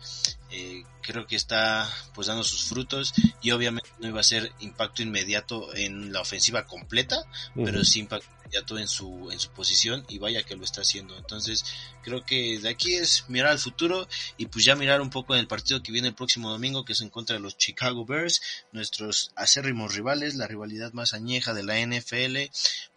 Eh, 0.50 0.84
creo 1.02 1.26
que 1.26 1.34
está 1.36 1.90
pues 2.14 2.28
dando 2.28 2.44
sus 2.44 2.64
frutos 2.64 3.12
y 3.42 3.50
obviamente 3.50 3.90
no 3.98 4.08
iba 4.08 4.20
a 4.20 4.24
ser 4.24 4.52
impacto 4.60 5.02
inmediato 5.02 5.74
en 5.74 6.12
la 6.12 6.20
ofensiva 6.20 6.64
completa, 6.64 7.18
uh 7.18 7.60
-huh. 7.60 7.64
pero 7.64 7.84
sí 7.84 8.00
impacto 8.00 8.28
inmediato 8.52 8.78
en 8.78 8.88
su, 8.88 9.30
en 9.30 9.40
su 9.40 9.50
posición 9.50 10.04
y 10.08 10.18
vaya 10.18 10.42
que 10.42 10.56
lo 10.56 10.64
está 10.64 10.82
haciendo. 10.82 11.16
Entonces 11.16 11.64
creo 12.02 12.24
que 12.24 12.58
de 12.58 12.68
aquí 12.68 12.94
es 12.94 13.24
mirar 13.28 13.52
al 13.52 13.58
futuro 13.58 14.06
y 14.36 14.46
pues 14.46 14.64
ya 14.64 14.76
mirar 14.76 15.00
un 15.00 15.10
poco 15.10 15.34
en 15.34 15.40
el 15.40 15.46
partido 15.46 15.82
que 15.82 15.92
viene 15.92 16.08
el 16.08 16.14
próximo 16.14 16.50
domingo 16.50 16.84
que 16.84 16.92
es 16.92 17.00
en 17.00 17.10
contra 17.10 17.36
de 17.36 17.40
los 17.40 17.56
Chicago 17.56 18.04
Bears, 18.04 18.42
nuestros 18.72 19.32
acérrimos 19.36 19.94
rivales, 19.94 20.34
la 20.34 20.46
rivalidad 20.46 20.92
más 20.92 21.14
añeja 21.14 21.54
de 21.54 21.62
la 21.62 21.80
NFL, 21.80 22.36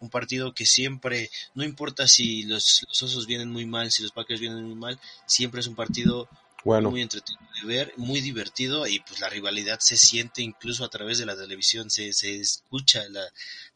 un 0.00 0.10
partido 0.10 0.52
que 0.52 0.66
siempre, 0.66 1.30
no 1.54 1.64
importa 1.64 2.06
si 2.06 2.42
los 2.42 2.84
osos 2.90 3.26
vienen 3.26 3.50
muy 3.50 3.66
mal, 3.66 3.90
si 3.90 4.02
los 4.02 4.12
Packers 4.12 4.40
vienen 4.40 4.64
muy 4.64 4.74
mal, 4.74 4.98
siempre 5.26 5.60
es 5.60 5.66
un 5.66 5.74
partido 5.74 6.28
bueno. 6.66 6.90
muy 6.90 7.00
entretenido 7.00 7.46
de 7.62 7.66
ver, 7.66 7.92
muy 7.96 8.20
divertido 8.20 8.86
y 8.86 8.98
pues 8.98 9.20
la 9.20 9.28
rivalidad 9.28 9.78
se 9.78 9.96
siente 9.96 10.42
incluso 10.42 10.84
a 10.84 10.90
través 10.90 11.18
de 11.18 11.26
la 11.26 11.36
televisión, 11.36 11.90
se, 11.90 12.12
se 12.12 12.40
escucha 12.40 13.08
la, 13.08 13.22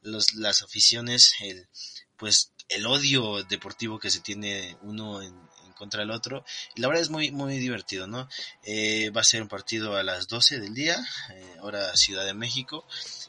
los, 0.03 0.35
las 0.35 0.63
aficiones, 0.63 1.35
el, 1.41 1.69
pues 2.17 2.53
el 2.69 2.87
odio 2.87 3.45
deportivo 3.45 4.01
que 4.01 4.11
se 4.11 4.21
tiene 4.21 4.77
uno 4.83 5.23
en, 5.23 5.29
en 5.67 5.73
contra 5.75 6.01
del 6.01 6.11
otro 6.11 6.45
y 6.75 6.81
la 6.81 6.89
verdad 6.89 7.03
es 7.03 7.11
muy 7.11 7.31
muy 7.31 7.59
divertido 7.59 8.07
no 8.07 8.29
eh, 8.65 9.11
va 9.11 9.23
a 9.23 9.25
ser 9.25 9.43
un 9.43 9.49
partido 9.49 9.97
a 9.97 10.03
las 10.03 10.29
12 10.29 10.61
del 10.61 10.75
día 10.75 10.97
eh, 11.33 11.57
hora 11.63 11.97
Ciudad 11.97 12.25
de 12.25 12.35
México 12.35 12.85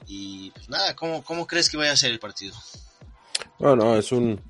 y 0.07 0.51
pues 0.51 0.69
nada 0.69 0.95
¿cómo, 0.95 1.23
cómo 1.23 1.47
crees 1.47 1.69
que 1.69 1.77
vaya 1.77 1.93
a 1.93 1.97
ser 1.97 2.11
el 2.11 2.19
partido? 2.19 2.55
bueno 3.57 3.95
es 3.95 4.11
un 4.11 4.41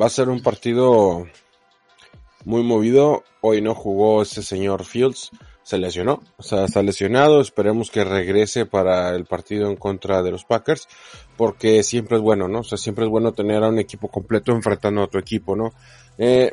va 0.00 0.06
a 0.06 0.10
ser 0.10 0.28
un 0.28 0.42
partido 0.42 1.26
muy 2.44 2.62
movido. 2.62 3.24
Hoy 3.40 3.60
no 3.60 3.74
jugó 3.74 4.22
ese 4.22 4.42
señor 4.42 4.84
Fields, 4.84 5.30
se 5.62 5.78
lesionó, 5.78 6.22
o 6.36 6.42
sea, 6.42 6.64
está 6.64 6.82
lesionado. 6.82 7.40
Esperemos 7.40 7.90
que 7.90 8.04
regrese 8.04 8.66
para 8.66 9.14
el 9.14 9.24
partido 9.24 9.70
en 9.70 9.76
contra 9.76 10.22
de 10.22 10.30
los 10.30 10.44
Packers, 10.44 10.88
porque 11.36 11.82
siempre 11.82 12.16
es 12.16 12.22
bueno, 12.22 12.48
¿no? 12.48 12.60
O 12.60 12.64
sea, 12.64 12.78
siempre 12.78 13.04
es 13.04 13.10
bueno 13.10 13.32
tener 13.32 13.62
a 13.62 13.68
un 13.68 13.78
equipo 13.78 14.08
completo 14.08 14.52
enfrentando 14.52 15.00
a 15.00 15.04
otro 15.04 15.20
equipo, 15.20 15.56
¿no? 15.56 15.72
Eh, 16.18 16.52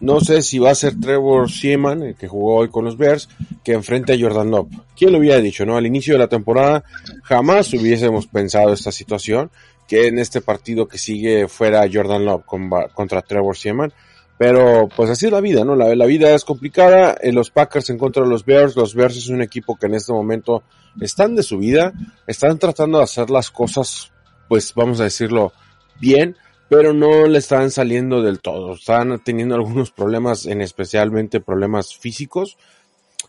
no 0.00 0.20
sé 0.20 0.42
si 0.42 0.58
va 0.58 0.70
a 0.70 0.74
ser 0.74 0.98
Trevor 1.00 1.50
Seaman, 1.50 2.02
el 2.02 2.14
que 2.16 2.28
jugó 2.28 2.56
hoy 2.56 2.68
con 2.68 2.84
los 2.84 2.98
Bears, 2.98 3.28
que 3.64 3.72
enfrente 3.72 4.12
a 4.12 4.18
Jordan 4.18 4.50
Love. 4.50 4.68
¿Quién 4.96 5.12
lo 5.12 5.18
hubiera 5.18 5.40
dicho, 5.40 5.64
no? 5.64 5.76
Al 5.76 5.86
inicio 5.86 6.14
de 6.14 6.18
la 6.18 6.28
temporada 6.28 6.84
jamás 7.22 7.72
hubiésemos 7.72 8.26
pensado 8.26 8.72
esta 8.72 8.92
situación, 8.92 9.50
que 9.88 10.08
en 10.08 10.18
este 10.18 10.40
partido 10.40 10.88
que 10.88 10.98
sigue 10.98 11.48
fuera 11.48 11.88
Jordan 11.90 12.24
Love 12.24 12.44
con, 12.44 12.68
contra 12.94 13.22
Trevor 13.22 13.56
Seaman. 13.56 13.92
Pero 14.38 14.88
pues 14.94 15.08
así 15.08 15.26
es 15.26 15.32
la 15.32 15.40
vida, 15.40 15.64
¿no? 15.64 15.74
La, 15.74 15.94
la 15.94 16.06
vida 16.06 16.34
es 16.34 16.44
complicada. 16.44 17.16
En 17.20 17.34
los 17.34 17.50
Packers 17.50 17.88
en 17.90 17.98
contra 17.98 18.22
de 18.22 18.28
los 18.28 18.44
Bears. 18.44 18.76
Los 18.76 18.94
Bears 18.94 19.16
es 19.16 19.28
un 19.28 19.40
equipo 19.40 19.76
que 19.76 19.86
en 19.86 19.94
este 19.94 20.12
momento 20.12 20.62
están 21.00 21.34
de 21.34 21.42
su 21.42 21.58
vida. 21.58 21.92
Están 22.26 22.58
tratando 22.58 22.98
de 22.98 23.04
hacer 23.04 23.30
las 23.30 23.50
cosas, 23.50 24.12
pues 24.48 24.74
vamos 24.74 25.00
a 25.00 25.04
decirlo, 25.04 25.52
bien. 26.00 26.36
Pero 26.68 26.92
no 26.92 27.26
le 27.26 27.38
están 27.38 27.70
saliendo 27.70 28.22
del 28.22 28.40
todo. 28.40 28.74
Están 28.74 29.22
teniendo 29.24 29.54
algunos 29.54 29.90
problemas, 29.90 30.46
en 30.46 30.60
especialmente 30.60 31.40
problemas 31.40 31.96
físicos. 31.96 32.58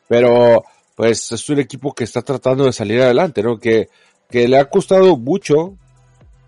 Pero 0.07 0.65
pues 0.95 1.31
es 1.31 1.49
un 1.49 1.59
equipo 1.59 1.93
que 1.93 2.03
está 2.03 2.23
tratando 2.23 2.65
de 2.65 2.73
salir 2.73 2.99
adelante, 2.99 3.43
¿no? 3.43 3.59
Que, 3.59 3.89
que 4.29 4.47
le 4.47 4.57
ha 4.57 4.65
costado 4.65 5.15
mucho 5.15 5.75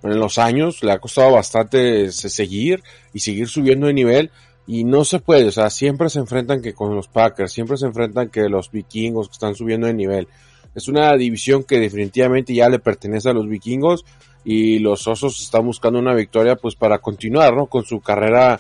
en 0.01 0.19
los 0.19 0.37
años, 0.39 0.83
le 0.83 0.91
ha 0.91 0.99
costado 0.99 1.33
bastante 1.33 2.11
seguir 2.11 2.81
y 3.13 3.19
seguir 3.19 3.47
subiendo 3.47 3.87
de 3.87 3.93
nivel 3.93 4.31
y 4.71 4.84
no 4.84 5.03
se 5.03 5.17
puede, 5.17 5.47
o 5.47 5.51
sea, 5.51 5.71
siempre 5.71 6.12
se 6.12 6.19
enfrentan 6.19 6.62
que 6.62 6.75
con 6.75 6.95
los 6.95 7.08
Packers, 7.08 7.51
siempre 7.51 7.75
se 7.75 7.88
enfrentan 7.88 8.29
que 8.29 8.47
los 8.49 8.69
vikingos 8.69 9.27
que 9.27 9.34
están 9.34 9.55
subiendo 9.55 9.88
de 9.88 9.95
nivel. 9.95 10.27
Es 10.75 10.88
una 10.88 11.12
división 11.17 11.63
que 11.63 11.79
definitivamente 11.79 12.53
ya 12.53 12.69
le 12.69 12.77
pertenece 12.77 13.32
a 13.32 13.34
los 13.34 13.49
vikingos 13.49 14.05
y 14.45 14.77
los 14.77 15.08
osos 15.08 15.41
están 15.41 15.65
buscando 15.65 15.97
una 15.97 16.13
victoria 16.13 16.55
pues 16.55 16.75
para 16.75 16.99
continuar, 16.99 17.55
¿no? 17.55 17.65
Con 17.65 17.84
su 17.84 17.99
carrera 17.99 18.60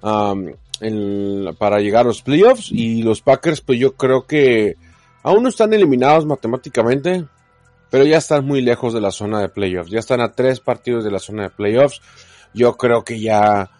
para 0.00 1.80
llegar 1.80 2.02
a 2.02 2.08
los 2.08 2.22
playoffs 2.22 2.70
y 2.70 3.02
los 3.02 3.20
Packers 3.20 3.60
pues 3.60 3.80
yo 3.80 3.96
creo 3.96 4.28
que 4.28 4.76
aún 5.24 5.42
no 5.42 5.48
están 5.48 5.72
eliminados 5.72 6.24
matemáticamente, 6.24 7.24
pero 7.90 8.04
ya 8.04 8.18
están 8.18 8.46
muy 8.46 8.62
lejos 8.62 8.94
de 8.94 9.00
la 9.00 9.10
zona 9.10 9.40
de 9.40 9.48
playoffs, 9.48 9.90
ya 9.90 9.98
están 9.98 10.20
a 10.20 10.30
tres 10.30 10.60
partidos 10.60 11.02
de 11.02 11.10
la 11.10 11.18
zona 11.18 11.42
de 11.42 11.50
playoffs. 11.50 12.00
Yo 12.54 12.76
creo 12.76 13.02
que 13.02 13.18
ya 13.18 13.72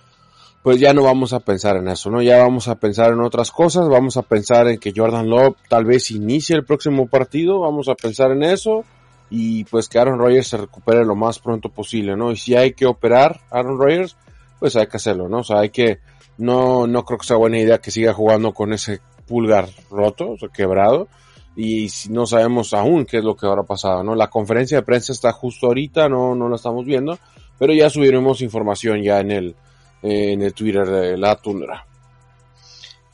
pues 0.69 0.81
ya 0.81 0.93
no 0.93 1.03
vamos 1.03 1.33
a 1.33 1.41
pensar 1.41 1.79
en 1.79 1.89
eso, 1.89 2.11
¿no? 2.11 2.21
Ya 2.21 2.37
vamos 2.37 2.69
a 2.69 2.75
pensar 2.75 3.15
en 3.15 3.23
otras 3.23 3.51
cosas, 3.51 3.89
vamos 3.89 4.19
a 4.19 4.23
pensar 4.23 4.69
en 4.69 4.79
que 4.79 4.93
Jordan 4.95 5.27
Love 5.27 5.57
tal 5.67 5.87
vez 5.87 6.11
inicie 6.11 6.55
el 6.55 6.67
próximo 6.67 7.07
partido, 7.07 7.61
vamos 7.61 7.89
a 7.89 7.95
pensar 7.95 8.33
en 8.33 8.43
eso 8.43 8.85
y 9.31 9.65
pues 9.65 9.89
que 9.89 9.99
Aaron 9.99 10.19
Rodgers 10.19 10.49
se 10.49 10.59
recupere 10.59 11.07
lo 11.07 11.17
más 11.17 11.39
pronto 11.39 11.71
posible, 11.71 12.19
¿no? 12.19 12.33
Y 12.33 12.37
si 12.37 12.55
hay 12.55 12.75
que 12.75 12.85
operar 12.85 13.41
Aaron 13.51 13.79
Rodgers, 13.79 14.19
pues 14.59 14.77
hay 14.77 14.89
que 14.89 14.99
hacerlo, 14.99 15.27
¿no? 15.27 15.39
O 15.39 15.43
sea, 15.43 15.61
hay 15.61 15.71
que, 15.71 16.01
no, 16.37 16.87
no 16.87 17.03
creo 17.03 17.19
que 17.19 17.27
sea 17.27 17.39
buena 17.39 17.59
idea 17.59 17.79
que 17.79 17.91
siga 17.91 18.13
jugando 18.13 18.53
con 18.53 18.75
ese 18.75 19.01
pulgar 19.27 19.71
roto, 19.91 20.33
o 20.33 20.37
sea, 20.37 20.51
quebrado, 20.51 21.09
y 21.57 21.89
no 22.11 22.27
sabemos 22.27 22.75
aún 22.75 23.07
qué 23.07 23.17
es 23.17 23.25
lo 23.25 23.35
que 23.35 23.47
habrá 23.47 23.63
pasado, 23.63 24.05
¿no? 24.05 24.15
La 24.15 24.29
conferencia 24.29 24.77
de 24.77 24.83
prensa 24.83 25.15
está 25.15 25.33
justo 25.33 25.69
ahorita, 25.69 26.11
no, 26.11 26.35
no 26.35 26.47
la 26.51 26.57
estamos 26.57 26.85
viendo, 26.85 27.19
pero 27.59 27.73
ya 27.73 27.89
subiremos 27.89 28.43
información 28.43 29.03
ya 29.03 29.21
en 29.21 29.31
el, 29.31 29.57
en 30.03 30.43
el 30.43 30.55
Twitter 30.55 30.87
de 30.87 31.17
la 31.17 31.37
Tundra. 31.37 31.87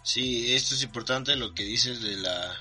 Sí, 0.02 0.54
esto 0.54 0.74
es 0.74 0.82
importante 0.82 1.34
lo 1.36 1.54
que 1.54 1.64
dices 1.64 2.02
de 2.02 2.16
la 2.16 2.54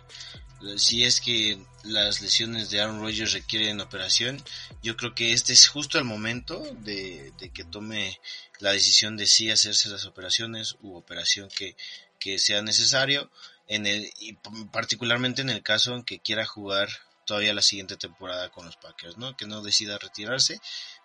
si 0.77 1.03
es 1.03 1.19
que 1.21 1.59
las 1.83 2.21
lesiones 2.21 2.69
de 2.69 2.81
Aaron 2.81 3.01
Rodgers 3.01 3.33
requieren 3.33 3.81
operación, 3.81 4.41
yo 4.81 4.95
creo 4.95 5.13
que 5.13 5.33
este 5.33 5.53
es 5.53 5.67
justo 5.67 5.97
el 5.97 6.05
momento 6.05 6.63
de, 6.79 7.33
que 7.53 7.63
tome 7.63 8.19
la 8.59 8.71
decisión 8.71 9.17
de 9.17 9.25
si 9.25 9.51
hacerse 9.51 9.89
las 9.89 10.05
operaciones 10.05 10.77
u 10.81 10.95
operación 10.95 11.49
que, 11.49 11.75
que 12.19 12.39
sea 12.39 12.61
necesario, 12.61 13.29
en 13.67 13.85
el, 13.85 14.11
y 14.19 14.33
particularmente 14.71 15.41
en 15.41 15.49
el 15.49 15.63
caso 15.63 15.95
en 15.95 16.03
que 16.03 16.19
quiera 16.19 16.45
jugar 16.45 16.89
todavía 17.25 17.53
la 17.53 17.61
siguiente 17.61 17.95
temporada 17.97 18.49
con 18.49 18.65
los 18.65 18.75
Packers, 18.75 19.17
¿no? 19.17 19.35
Que 19.37 19.45
no 19.45 19.61
decida 19.61 19.97
retirarse, 19.97 20.59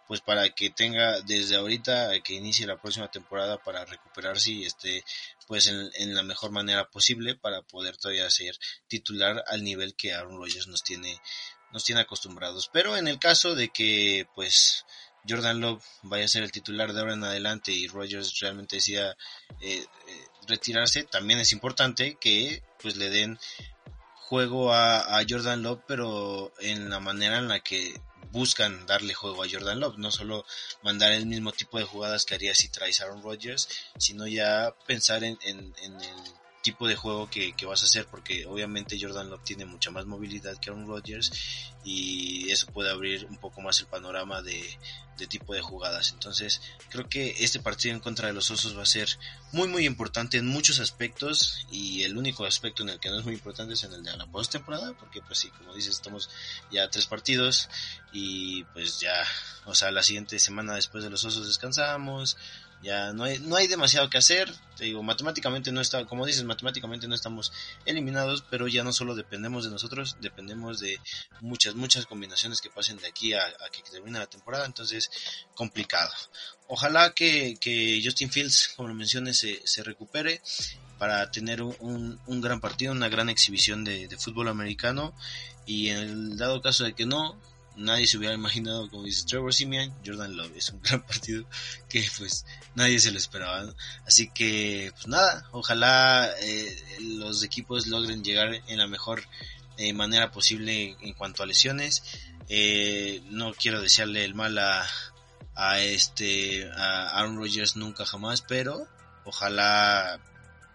pues 0.08 0.22
para 0.22 0.48
que 0.48 0.70
tenga 0.70 1.20
desde 1.20 1.56
ahorita 1.56 2.18
que 2.24 2.32
inicie 2.32 2.66
la 2.66 2.80
próxima 2.80 3.10
temporada 3.10 3.62
para 3.62 3.84
recuperarse 3.84 4.50
y 4.50 4.64
esté 4.64 5.04
pues 5.46 5.68
en, 5.68 6.14
la 6.14 6.22
mejor 6.22 6.50
manera 6.50 6.88
posible 6.90 7.34
para 7.34 7.60
poder 7.60 7.98
todavía 7.98 8.28
ser 8.30 8.56
titular 8.88 9.44
al 9.46 9.62
nivel 9.62 9.94
que 9.94 10.14
Aaron 10.14 10.38
Rodgers 10.38 10.66
nos 10.66 10.82
tiene 10.82 11.20
nos 11.72 11.84
tiene 11.84 12.00
acostumbrados. 12.00 12.70
Pero 12.72 12.96
en 12.96 13.06
el 13.06 13.18
caso 13.18 13.54
de 13.54 13.68
que 13.68 14.26
pues 14.34 14.86
Jordan 15.28 15.60
Love 15.60 15.84
vaya 16.02 16.24
a 16.24 16.28
ser 16.28 16.42
el 16.42 16.52
titular 16.52 16.94
de 16.94 17.00
ahora 17.00 17.12
en 17.12 17.24
adelante 17.24 17.72
y 17.72 17.86
Rodgers 17.86 18.38
realmente 18.40 18.76
decida 18.76 19.14
eh, 19.60 19.84
eh, 19.84 20.26
retirarse, 20.46 21.04
también 21.04 21.38
es 21.38 21.52
importante 21.52 22.16
que 22.18 22.62
pues 22.80 22.96
le 22.96 23.10
den 23.10 23.38
juego 24.14 24.72
a, 24.72 25.18
a, 25.18 25.24
Jordan 25.28 25.62
Love, 25.62 25.82
pero 25.86 26.52
en 26.60 26.88
la 26.88 27.00
manera 27.00 27.38
en 27.38 27.48
la 27.48 27.60
que 27.60 28.00
buscan 28.30 28.86
darle 28.86 29.14
juego 29.14 29.42
a 29.42 29.48
Jordan 29.50 29.80
Love, 29.80 29.98
no 29.98 30.10
solo 30.10 30.44
mandar 30.82 31.12
el 31.12 31.26
mismo 31.26 31.52
tipo 31.52 31.78
de 31.78 31.84
jugadas 31.84 32.24
que 32.24 32.34
haría 32.34 32.54
si 32.54 32.68
traes 32.68 33.00
Aaron 33.00 33.22
Rodgers, 33.22 33.68
sino 33.98 34.26
ya 34.26 34.74
pensar 34.86 35.24
en, 35.24 35.38
en, 35.42 35.74
en 35.82 36.00
el 36.00 36.16
tipo 36.68 36.86
de 36.86 36.96
juego 36.96 37.30
que, 37.30 37.54
que, 37.54 37.64
vas 37.64 37.80
a 37.82 37.86
hacer, 37.86 38.04
porque 38.06 38.44
obviamente 38.44 38.98
Jordan 39.00 39.30
Love 39.30 39.42
tiene 39.42 39.64
mucha 39.64 39.90
más 39.90 40.04
movilidad 40.04 40.58
que 40.58 40.68
Aaron 40.68 40.86
Rodgers 40.86 41.32
y 41.82 42.50
eso 42.50 42.66
puede 42.66 42.90
abrir 42.90 43.24
un 43.24 43.38
poco 43.38 43.62
más 43.62 43.80
el 43.80 43.86
panorama 43.86 44.42
de, 44.42 44.62
de 45.16 45.26
tipo 45.26 45.54
de 45.54 45.62
jugadas. 45.62 46.12
Entonces, 46.12 46.60
creo 46.90 47.08
que 47.08 47.36
este 47.38 47.60
partido 47.60 47.94
en 47.94 48.00
contra 48.00 48.28
de 48.28 48.34
los 48.34 48.50
Osos 48.50 48.76
va 48.76 48.82
a 48.82 48.86
ser 48.86 49.08
muy 49.52 49.66
muy 49.66 49.86
importante 49.86 50.36
en 50.36 50.46
muchos 50.46 50.78
aspectos 50.78 51.66
y 51.70 52.02
el 52.02 52.18
único 52.18 52.44
aspecto 52.44 52.82
en 52.82 52.90
el 52.90 53.00
que 53.00 53.08
no 53.08 53.18
es 53.18 53.24
muy 53.24 53.32
importante 53.32 53.72
es 53.72 53.84
en 53.84 53.94
el 53.94 54.02
de 54.02 54.14
la 54.14 54.26
postemporada, 54.26 54.92
porque 54.92 55.22
pues 55.22 55.38
sí, 55.38 55.48
como 55.48 55.74
dices, 55.74 55.94
estamos 55.94 56.28
ya 56.70 56.84
a 56.84 56.90
tres 56.90 57.06
partidos 57.06 57.70
y 58.12 58.64
pues 58.74 59.00
ya, 59.00 59.14
o 59.64 59.74
sea, 59.74 59.90
la 59.90 60.02
siguiente 60.02 60.38
semana 60.38 60.74
después 60.74 61.02
de 61.02 61.08
los 61.08 61.24
Osos 61.24 61.46
descansamos, 61.46 62.36
ya 62.82 63.12
no 63.12 63.24
hay, 63.24 63.38
no 63.40 63.56
hay 63.56 63.66
demasiado 63.66 64.08
que 64.08 64.18
hacer, 64.18 64.52
te 64.76 64.84
digo, 64.84 65.02
matemáticamente 65.02 65.72
no 65.72 65.80
está, 65.80 66.04
como 66.04 66.26
dices, 66.26 66.44
matemáticamente 66.58 67.06
no 67.06 67.14
estamos 67.14 67.52
eliminados, 67.86 68.44
pero 68.50 68.66
ya 68.66 68.82
no 68.82 68.92
solo 68.92 69.14
dependemos 69.14 69.64
de 69.64 69.70
nosotros, 69.70 70.16
dependemos 70.20 70.80
de 70.80 71.00
muchas, 71.40 71.76
muchas 71.76 72.06
combinaciones 72.06 72.60
que 72.60 72.68
pasen 72.68 72.98
de 72.98 73.06
aquí 73.06 73.32
a, 73.32 73.40
que 73.70 73.82
termine 73.90 74.18
la 74.18 74.26
temporada, 74.26 74.66
entonces 74.66 75.08
complicado. 75.54 76.10
Ojalá 76.66 77.12
que, 77.12 77.56
que 77.60 78.00
Justin 78.04 78.30
Fields, 78.30 78.74
como 78.76 78.88
lo 78.88 78.94
mencioné, 78.94 79.34
se, 79.34 79.66
se 79.66 79.84
recupere 79.84 80.42
para 80.98 81.30
tener 81.30 81.62
un, 81.62 82.20
un, 82.26 82.40
gran 82.40 82.60
partido, 82.60 82.90
una 82.90 83.08
gran 83.08 83.28
exhibición 83.28 83.84
de, 83.84 84.08
de 84.08 84.18
fútbol 84.18 84.48
americano 84.48 85.14
y 85.64 85.90
en 85.90 85.98
el 85.98 86.36
dado 86.36 86.60
caso 86.60 86.82
de 86.82 86.94
que 86.94 87.06
no, 87.06 87.40
nadie 87.78 88.06
se 88.06 88.18
hubiera 88.18 88.34
imaginado, 88.34 88.90
como 88.90 89.04
dice 89.04 89.24
Trevor 89.26 89.54
Simeon, 89.54 89.94
Jordan 90.04 90.36
Love. 90.36 90.56
Es 90.56 90.70
un 90.70 90.80
gran 90.82 91.02
partido 91.02 91.44
que 91.88 92.06
pues 92.18 92.44
nadie 92.74 92.98
se 92.98 93.10
lo 93.10 93.18
esperaba. 93.18 93.74
Así 94.06 94.28
que 94.30 94.90
pues 94.94 95.06
nada, 95.06 95.48
ojalá 95.52 96.30
eh, 96.42 96.76
los 97.00 97.42
equipos 97.42 97.86
logren 97.86 98.22
llegar 98.22 98.60
en 98.66 98.78
la 98.78 98.86
mejor 98.86 99.22
eh, 99.76 99.92
manera 99.92 100.30
posible 100.30 100.96
en 101.00 101.14
cuanto 101.14 101.42
a 101.42 101.46
lesiones. 101.46 102.02
Eh, 102.48 103.22
no 103.30 103.54
quiero 103.54 103.80
desearle 103.80 104.24
el 104.24 104.34
mal 104.34 104.58
a, 104.58 104.86
a 105.54 105.80
este 105.80 106.70
a 106.72 107.18
Aaron 107.18 107.36
Rodgers 107.36 107.76
nunca 107.76 108.04
jamás, 108.04 108.42
pero 108.42 108.88
ojalá 109.24 110.20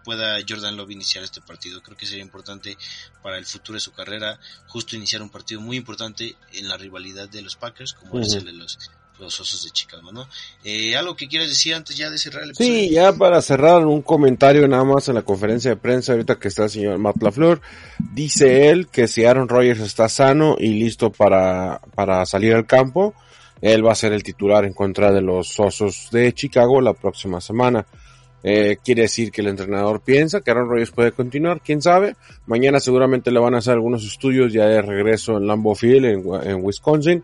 pueda 0.03 0.37
Jordan 0.47 0.77
Love 0.77 0.91
iniciar 0.91 1.23
este 1.23 1.41
partido. 1.41 1.81
Creo 1.81 1.97
que 1.97 2.05
sería 2.05 2.23
importante 2.23 2.77
para 3.21 3.37
el 3.37 3.45
futuro 3.45 3.75
de 3.75 3.81
su 3.81 3.91
carrera, 3.91 4.39
justo 4.67 4.95
iniciar 4.95 5.21
un 5.21 5.29
partido 5.29 5.61
muy 5.61 5.77
importante 5.77 6.35
en 6.53 6.67
la 6.67 6.77
rivalidad 6.77 7.29
de 7.29 7.41
los 7.41 7.55
Packers, 7.55 7.93
como 7.93 8.19
es 8.19 8.33
el 8.33 8.45
de 8.45 8.53
los, 8.53 8.77
los 9.19 9.39
Osos 9.39 9.63
de 9.63 9.71
Chicago, 9.71 10.11
¿no? 10.11 10.27
Eh, 10.63 10.95
¿Algo 10.95 11.15
que 11.15 11.27
quieras 11.27 11.49
decir 11.49 11.73
antes 11.73 11.95
ya 11.95 12.09
de 12.09 12.17
cerrar 12.17 12.43
el 12.43 12.49
episodio? 12.49 12.71
Sí, 12.71 12.89
ya 12.89 13.13
para 13.13 13.41
cerrar 13.41 13.85
un 13.85 14.01
comentario 14.01 14.67
nada 14.67 14.83
más 14.83 15.07
en 15.07 15.15
la 15.15 15.21
conferencia 15.21 15.71
de 15.71 15.77
prensa, 15.77 16.13
ahorita 16.13 16.37
que 16.37 16.47
está 16.47 16.65
el 16.65 16.69
señor 16.69 16.97
Matt 16.97 17.21
LaFleur, 17.21 17.61
dice 17.99 18.69
él 18.69 18.87
que 18.87 19.07
si 19.07 19.25
Aaron 19.25 19.49
Rodgers 19.49 19.81
está 19.81 20.09
sano 20.09 20.55
y 20.59 20.69
listo 20.69 21.11
para, 21.11 21.79
para 21.95 22.25
salir 22.25 22.53
al 22.53 22.65
campo, 22.65 23.13
él 23.61 23.85
va 23.85 23.93
a 23.93 23.95
ser 23.95 24.11
el 24.11 24.23
titular 24.23 24.65
en 24.65 24.73
contra 24.73 25.11
de 25.11 25.21
los 25.21 25.57
Osos 25.59 26.09
de 26.11 26.33
Chicago 26.33 26.81
la 26.81 26.93
próxima 26.93 27.39
semana. 27.39 27.85
Eh, 28.45 28.77
quiere 28.83 29.03
decir 29.03 29.31
que 29.31 29.41
el 29.41 29.47
entrenador 29.47 30.01
piensa 30.01 30.41
que 30.41 30.51
Aaron 30.51 30.69
Rodgers 30.69 30.91
puede 30.91 31.13
continuar, 31.13 31.61
quién 31.61 31.81
sabe. 31.81 32.15
Mañana 32.45 32.81
seguramente 32.81 33.31
le 33.31 33.39
van 33.39 33.55
a 33.55 33.59
hacer 33.59 33.73
algunos 33.73 34.05
estudios 34.05 34.51
ya 34.51 34.65
de 34.65 34.81
regreso 34.81 35.37
en 35.37 35.47
Lambeau 35.47 35.75
Field, 35.75 36.05
en, 36.45 36.63
Wisconsin, 36.63 37.23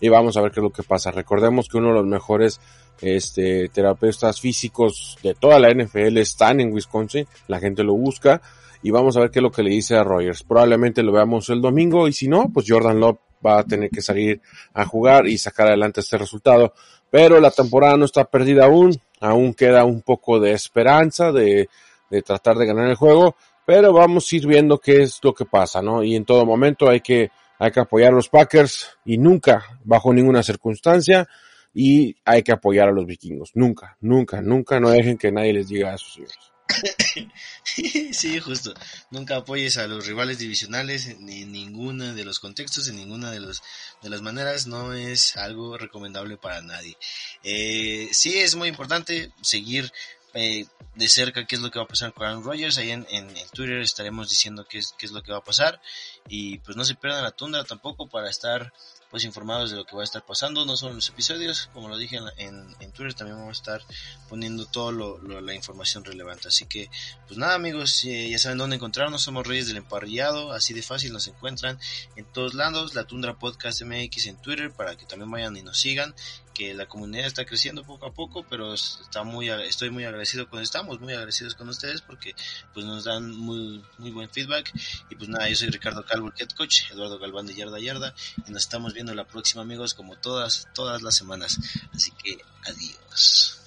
y 0.00 0.08
vamos 0.08 0.36
a 0.36 0.40
ver 0.40 0.52
qué 0.52 0.60
es 0.60 0.64
lo 0.64 0.70
que 0.70 0.82
pasa. 0.82 1.10
Recordemos 1.10 1.68
que 1.68 1.76
uno 1.76 1.88
de 1.88 1.94
los 1.94 2.06
mejores 2.06 2.60
este, 3.02 3.68
terapeutas 3.68 4.40
físicos 4.40 5.18
de 5.22 5.34
toda 5.34 5.58
la 5.58 5.70
NFL 5.70 6.16
están 6.16 6.60
en 6.60 6.72
Wisconsin, 6.72 7.26
la 7.46 7.60
gente 7.60 7.84
lo 7.84 7.94
busca, 7.94 8.40
y 8.82 8.90
vamos 8.90 9.16
a 9.16 9.20
ver 9.20 9.30
qué 9.30 9.40
es 9.40 9.42
lo 9.42 9.52
que 9.52 9.62
le 9.62 9.70
dice 9.70 9.96
a 9.96 10.04
Rodgers. 10.04 10.42
Probablemente 10.44 11.02
lo 11.02 11.12
veamos 11.12 11.50
el 11.50 11.60
domingo, 11.60 12.08
y 12.08 12.14
si 12.14 12.26
no, 12.26 12.50
pues 12.52 12.64
Jordan 12.66 13.00
Love 13.00 13.18
va 13.44 13.58
a 13.58 13.64
tener 13.64 13.90
que 13.90 14.00
salir 14.00 14.40
a 14.72 14.86
jugar 14.86 15.26
y 15.26 15.36
sacar 15.36 15.66
adelante 15.66 16.00
este 16.00 16.16
resultado. 16.16 16.72
Pero 17.10 17.38
la 17.40 17.50
temporada 17.50 17.96
no 17.96 18.06
está 18.06 18.24
perdida 18.24 18.64
aún 18.64 18.98
aún 19.24 19.54
queda 19.54 19.84
un 19.84 20.02
poco 20.02 20.38
de 20.38 20.52
esperanza 20.52 21.32
de, 21.32 21.68
de 22.10 22.22
tratar 22.22 22.56
de 22.56 22.66
ganar 22.66 22.88
el 22.88 22.96
juego, 22.96 23.36
pero 23.66 23.92
vamos 23.92 24.30
a 24.30 24.36
ir 24.36 24.46
viendo 24.46 24.78
qué 24.78 25.02
es 25.02 25.18
lo 25.22 25.32
que 25.32 25.46
pasa, 25.46 25.80
¿no? 25.80 26.02
Y 26.02 26.14
en 26.14 26.24
todo 26.24 26.44
momento 26.44 26.88
hay 26.88 27.00
que, 27.00 27.30
hay 27.58 27.70
que 27.70 27.80
apoyar 27.80 28.12
a 28.12 28.16
los 28.16 28.28
Packers 28.28 28.98
y 29.04 29.16
nunca, 29.16 29.80
bajo 29.84 30.12
ninguna 30.12 30.42
circunstancia, 30.42 31.26
y 31.72 32.14
hay 32.24 32.42
que 32.42 32.52
apoyar 32.52 32.88
a 32.88 32.92
los 32.92 33.06
vikingos. 33.06 33.52
Nunca, 33.54 33.96
nunca, 34.00 34.42
nunca, 34.42 34.78
no 34.78 34.90
dejen 34.90 35.16
que 35.16 35.32
nadie 35.32 35.54
les 35.54 35.68
diga 35.68 35.94
a 35.94 35.98
sus 35.98 36.18
hijos. 36.18 36.53
sí, 38.12 38.40
justo. 38.40 38.74
Nunca 39.10 39.36
apoyes 39.36 39.76
a 39.76 39.86
los 39.86 40.06
rivales 40.06 40.38
divisionales 40.38 41.06
en 41.06 41.52
ninguno 41.52 42.14
de 42.14 42.24
los 42.24 42.40
contextos, 42.40 42.88
en 42.88 42.96
ninguna 42.96 43.30
de, 43.30 43.40
los, 43.40 43.62
de 44.02 44.10
las 44.10 44.22
maneras. 44.22 44.66
No 44.66 44.94
es 44.94 45.36
algo 45.36 45.76
recomendable 45.76 46.36
para 46.36 46.62
nadie. 46.62 46.96
Eh, 47.42 48.08
sí, 48.12 48.38
es 48.38 48.54
muy 48.54 48.68
importante 48.68 49.32
seguir 49.42 49.92
eh, 50.32 50.66
de 50.96 51.08
cerca 51.08 51.46
qué 51.46 51.56
es 51.56 51.62
lo 51.62 51.70
que 51.70 51.78
va 51.78 51.84
a 51.84 51.88
pasar 51.88 52.12
con 52.12 52.26
Aaron 52.26 52.44
Rodgers. 52.44 52.78
Ahí 52.78 52.90
en, 52.90 53.06
en, 53.10 53.28
Twitter 53.52 53.80
estaremos 53.80 54.30
diciendo 54.30 54.66
qué 54.68 54.78
es, 54.78 54.94
qué 54.98 55.06
es 55.06 55.12
lo 55.12 55.22
que 55.22 55.32
va 55.32 55.38
a 55.38 55.44
pasar. 55.44 55.80
Y 56.28 56.58
pues 56.58 56.76
no 56.76 56.84
se 56.84 56.94
pierdan 56.94 57.24
la 57.24 57.30
tundra 57.30 57.64
tampoco 57.64 58.08
para 58.08 58.30
estar 58.30 58.72
pues 59.14 59.22
informados 59.22 59.70
de 59.70 59.76
lo 59.76 59.86
que 59.86 59.94
va 59.94 60.00
a 60.00 60.04
estar 60.04 60.26
pasando, 60.26 60.66
no 60.66 60.76
solo 60.76 60.90
en 60.90 60.96
los 60.96 61.08
episodios, 61.08 61.70
como 61.72 61.88
lo 61.88 61.96
dije 61.96 62.18
en, 62.36 62.74
en, 62.80 62.90
Twitter, 62.90 63.14
también 63.14 63.38
vamos 63.38 63.56
a 63.56 63.60
estar 63.60 63.80
poniendo 64.28 64.66
toda 64.66 64.92
la 65.40 65.54
información 65.54 66.04
relevante. 66.04 66.48
Así 66.48 66.66
que, 66.66 66.90
pues 67.28 67.38
nada 67.38 67.54
amigos, 67.54 68.02
ya 68.02 68.38
saben 68.38 68.58
dónde 68.58 68.74
encontrarnos, 68.74 69.22
somos 69.22 69.46
Reyes 69.46 69.68
del 69.68 69.76
Emparrillado, 69.76 70.50
así 70.50 70.74
de 70.74 70.82
fácil 70.82 71.12
nos 71.12 71.28
encuentran 71.28 71.78
en 72.16 72.24
todos 72.24 72.54
lados, 72.54 72.96
la 72.96 73.04
Tundra 73.04 73.38
Podcast 73.38 73.82
MX 73.82 74.26
en 74.26 74.36
Twitter, 74.42 74.72
para 74.72 74.96
que 74.96 75.06
también 75.06 75.30
vayan 75.30 75.56
y 75.56 75.62
nos 75.62 75.78
sigan 75.78 76.12
que 76.54 76.72
la 76.72 76.86
comunidad 76.86 77.26
está 77.26 77.44
creciendo 77.44 77.84
poco 77.84 78.06
a 78.06 78.12
poco, 78.12 78.46
pero 78.48 78.72
está 78.74 79.24
muy, 79.24 79.50
estoy 79.50 79.90
muy 79.90 80.04
agradecido 80.04 80.48
con, 80.48 80.62
estamos 80.62 81.00
muy 81.00 81.12
agradecidos 81.12 81.54
con 81.54 81.68
ustedes 81.68 82.00
porque 82.00 82.34
pues 82.72 82.86
nos 82.86 83.04
dan 83.04 83.30
muy, 83.36 83.84
muy 83.98 84.10
buen 84.12 84.30
feedback. 84.30 84.72
Y 85.10 85.16
pues 85.16 85.28
nada, 85.28 85.48
yo 85.48 85.56
soy 85.56 85.68
Ricardo 85.68 86.04
Calvo, 86.06 86.28
el 86.28 86.40
head 86.40 86.50
coach, 86.50 86.90
Eduardo 86.92 87.18
Galván 87.18 87.46
de 87.46 87.54
Yarda 87.54 87.80
Yarda, 87.80 88.14
y 88.46 88.52
nos 88.52 88.62
estamos 88.62 88.94
viendo 88.94 89.14
la 89.14 89.26
próxima 89.26 89.62
amigos 89.62 89.94
como 89.94 90.16
todas, 90.16 90.68
todas 90.74 91.02
las 91.02 91.16
semanas. 91.16 91.58
Así 91.92 92.12
que 92.12 92.38
adiós. 92.64 93.63